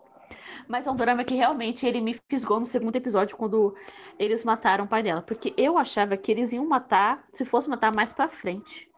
[0.68, 3.76] Mas é um drama que realmente ele me fisgou no segundo episódio quando
[4.20, 5.22] eles mataram o pai dela.
[5.22, 8.90] Porque eu achava que eles iam matar, se fosse matar mais pra frente.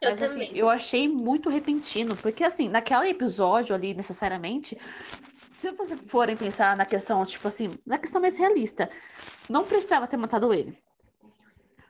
[0.00, 2.16] Eu Mas assim, eu achei muito repentino.
[2.16, 4.78] Porque assim, naquele episódio ali, necessariamente,
[5.56, 8.90] se vocês forem pensar na questão, tipo assim, na questão mais realista,
[9.48, 10.76] não precisava ter matado ele.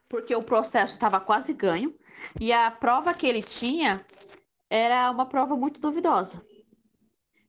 [0.08, 1.94] Porque o processo estava quase ganho.
[2.38, 4.04] E a prova que ele tinha
[4.68, 6.44] era uma prova muito duvidosa.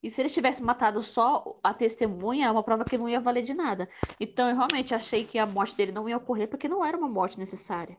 [0.04, 3.43] E se eles tivessem matado só a testemunha, é uma prova que não ia valer
[3.43, 3.88] de nada.
[4.20, 7.08] Então eu realmente achei que a morte dele não ia ocorrer porque não era uma
[7.08, 7.97] morte necessária.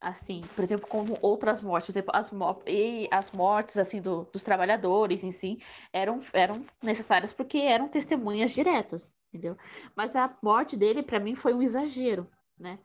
[0.00, 2.32] Assim, por exemplo, como outras mortes, por exemplo, as,
[2.66, 5.58] e as mortes assim do, dos trabalhadores em si
[5.92, 9.56] eram, eram necessárias porque eram testemunhas diretas, entendeu?
[9.94, 12.78] Mas a morte dele para mim foi um exagero, né?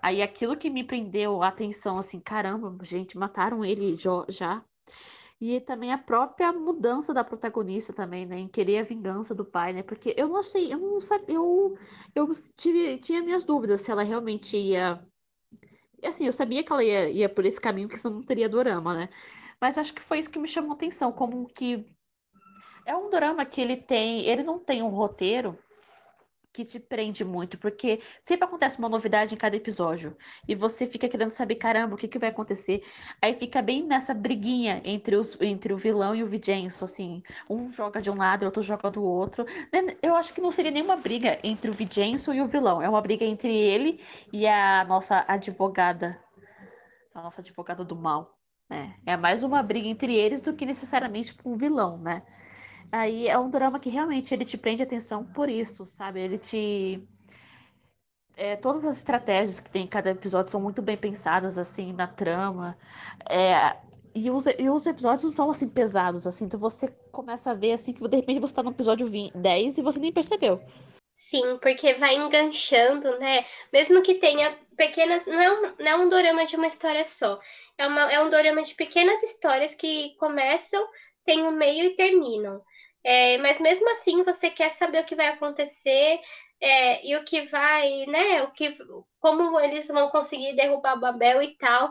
[0.00, 3.96] Aí aquilo que me prendeu a atenção assim, caramba, gente, mataram ele
[4.28, 4.64] já
[5.44, 8.38] E também a própria mudança da protagonista também, né?
[8.38, 9.82] Em querer a vingança do pai, né?
[9.82, 11.76] Porque eu não sei, eu não sabia, eu,
[12.14, 15.04] eu tive, tinha minhas dúvidas se ela realmente ia.
[16.04, 18.94] Assim, eu sabia que ela ia, ia por esse caminho, que senão não teria dorama,
[18.94, 19.08] né?
[19.60, 21.92] Mas acho que foi isso que me chamou a atenção, como que
[22.86, 25.58] é um drama que ele tem, ele não tem um roteiro
[26.52, 30.16] que te prende muito, porque sempre acontece uma novidade em cada episódio.
[30.46, 32.84] E você fica querendo saber, caramba, o que, que vai acontecer?
[33.20, 37.22] Aí fica bem nessa briguinha entre, os, entre o vilão e o Vigenso, assim.
[37.48, 39.46] Um joga de um lado, o outro joga do outro.
[39.72, 42.82] Né, eu acho que não seria nenhuma briga entre o Vigenso e o vilão.
[42.82, 44.00] É uma briga entre ele
[44.32, 46.20] e a nossa advogada.
[47.14, 48.38] A nossa advogada do mal.
[48.68, 48.94] Né?
[49.06, 52.22] É mais uma briga entre eles do que necessariamente com o vilão, né?
[52.92, 56.20] Aí é um drama que realmente ele te prende atenção por isso, sabe?
[56.20, 57.02] Ele te.
[58.36, 62.06] É, todas as estratégias que tem em cada episódio são muito bem pensadas, assim, na
[62.06, 62.76] trama.
[63.28, 63.76] É,
[64.14, 66.44] e, os, e os episódios não são, assim, pesados, assim.
[66.44, 69.78] Então você começa a ver, assim, que de repente você tá no episódio 20, 10
[69.78, 70.62] e você nem percebeu.
[71.14, 73.44] Sim, porque vai enganchando, né?
[73.72, 75.26] Mesmo que tenha pequenas.
[75.26, 77.40] Não é um, não é um dorama de uma história só.
[77.78, 80.86] É, uma, é um dorama de pequenas histórias que começam,
[81.24, 82.62] tem um meio e terminam.
[83.04, 86.20] É, mas mesmo assim você quer saber o que vai acontecer
[86.60, 88.42] é, e o que vai, né?
[88.42, 88.72] O que,
[89.18, 91.90] como eles vão conseguir derrubar Babel e tal.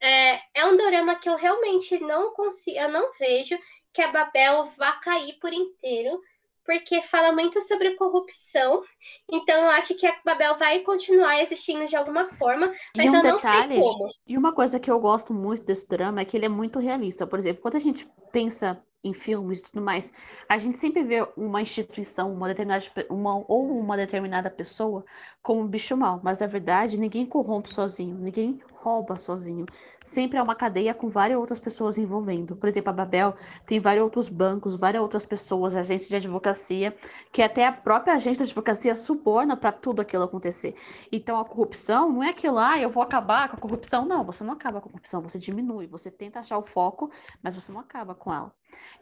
[0.00, 3.56] É, é um drama que eu realmente não consigo, eu não vejo
[3.92, 6.20] que a Babel vá cair por inteiro,
[6.64, 8.82] porque fala muito sobre corrupção.
[9.30, 13.22] Então eu acho que a Babel vai continuar existindo de alguma forma, mas um eu
[13.22, 14.08] não detalhe, sei como.
[14.26, 17.26] E uma coisa que eu gosto muito desse drama é que ele é muito realista.
[17.26, 20.12] Por exemplo, quando a gente pensa em filmes e tudo mais,
[20.48, 25.04] a gente sempre vê uma instituição, uma determinada uma, ou uma determinada pessoa
[25.42, 29.66] como um bicho mau, mas na verdade ninguém corrompe sozinho, ninguém rouba sozinho.
[30.04, 32.54] Sempre é uma cadeia com várias outras pessoas envolvendo.
[32.56, 33.34] Por exemplo, a Babel
[33.66, 36.94] tem vários outros bancos, várias outras pessoas, agentes de advocacia,
[37.32, 40.74] que até a própria agente de advocacia suborna para tudo aquilo acontecer.
[41.10, 44.04] Então a corrupção não é aquilo, ah, eu vou acabar com a corrupção.
[44.04, 47.10] Não, você não acaba com a corrupção, você diminui, você tenta achar o foco,
[47.42, 48.52] mas você não acaba com ela.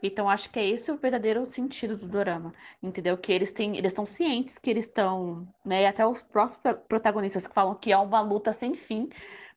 [0.02, 3.16] Então acho que é esse o verdadeiro sentido do dorama, entendeu?
[3.18, 5.86] Que eles têm, eles estão cientes que eles estão, né?
[5.86, 9.08] Até os próprios protagonistas que falam que é uma luta sem fim,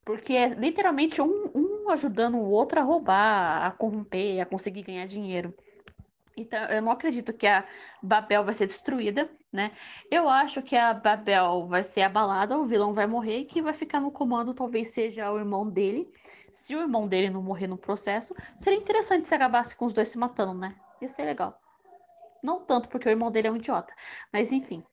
[0.05, 5.07] porque é literalmente um, um ajudando o outro a roubar, a corromper, a conseguir ganhar
[5.07, 5.53] dinheiro.
[6.35, 7.65] Então, eu não acredito que a
[8.01, 9.71] Babel vai ser destruída, né?
[10.09, 13.73] Eu acho que a Babel vai ser abalada, o vilão vai morrer e quem vai
[13.73, 16.11] ficar no comando talvez seja o irmão dele.
[16.53, 20.07] Se o irmão dele não morrer no processo, seria interessante se acabasse com os dois
[20.07, 20.75] se matando, né?
[21.01, 21.59] Ia ser legal.
[22.41, 23.93] Não tanto porque o irmão dele é um idiota,
[24.31, 24.83] mas enfim.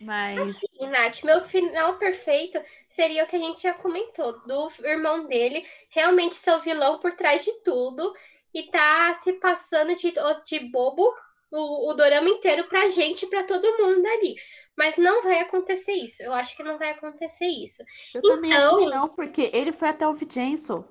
[0.00, 0.38] Mas.
[0.38, 5.66] Assim, Nath, meu final perfeito seria o que a gente já comentou: do irmão dele
[5.90, 8.14] realmente ser o vilão por trás de tudo
[8.54, 10.14] e tá se passando de,
[10.44, 11.12] de bobo
[11.50, 14.36] o, o dorama inteiro pra gente, pra todo mundo ali.
[14.78, 16.22] Mas não vai acontecer isso.
[16.22, 17.82] Eu acho que não vai acontecer isso.
[18.14, 20.84] Eu então, também acho que então não, porque ele foi até o Vincenzo.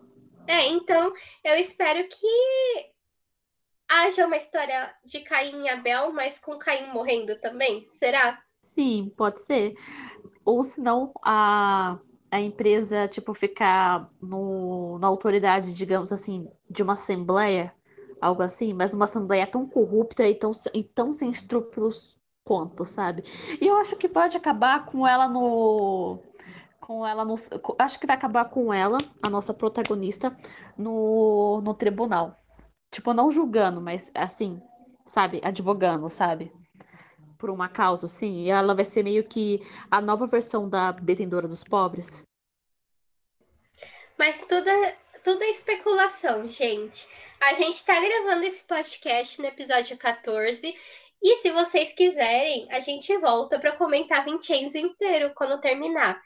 [0.46, 2.92] É, então eu espero que
[3.88, 7.88] haja uma história de Caim e Abel, mas com Caim morrendo também.
[7.88, 8.44] Será?
[8.62, 9.74] Sim, pode ser.
[10.44, 11.98] Ou senão a,
[12.30, 17.74] a empresa, tipo, ficar no, na autoridade, digamos assim, de uma assembleia,
[18.20, 23.24] algo assim, mas numa assembleia tão corrupta e tão, e tão sem escrúpulos quanto, sabe?
[23.60, 26.20] E eu acho que pode acabar com ela no.
[26.80, 27.36] Com ela no.
[27.78, 30.36] Acho que vai acabar com ela, a nossa protagonista,
[30.78, 32.36] no, no tribunal.
[32.92, 34.62] Tipo, não julgando, mas assim,
[35.06, 35.42] sabe?
[35.44, 36.52] Advogando, sabe?
[37.38, 41.48] por uma causa, assim, e ela vai ser meio que a nova versão da Detendora
[41.48, 42.24] dos Pobres.
[44.18, 47.08] Mas tudo é, tudo é especulação, gente.
[47.40, 50.76] A gente tá gravando esse podcast no episódio 14.
[51.22, 56.22] E se vocês quiserem, a gente volta para comentar Vincenzo inteiro quando terminar.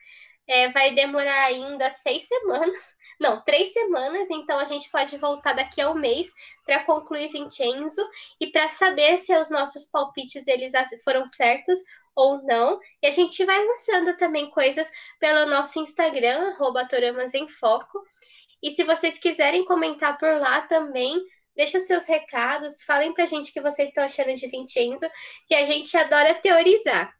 [0.48, 5.80] É, vai demorar ainda seis semanas, não, três semanas, então a gente pode voltar daqui
[5.80, 6.34] a um mês
[6.66, 8.02] para concluir Vincenzo
[8.40, 10.74] e para saber se os nossos palpites eles
[11.04, 11.80] foram certos
[12.16, 12.80] ou não.
[13.02, 16.88] E a gente vai lançando também coisas pelo nosso Instagram, arroba
[17.34, 18.04] em Foco.
[18.62, 21.20] E se vocês quiserem comentar por lá também,
[21.56, 25.06] deixa seus recados, falem pra gente o que vocês estão achando de Vincenzo,
[25.48, 27.14] que a gente adora teorizar.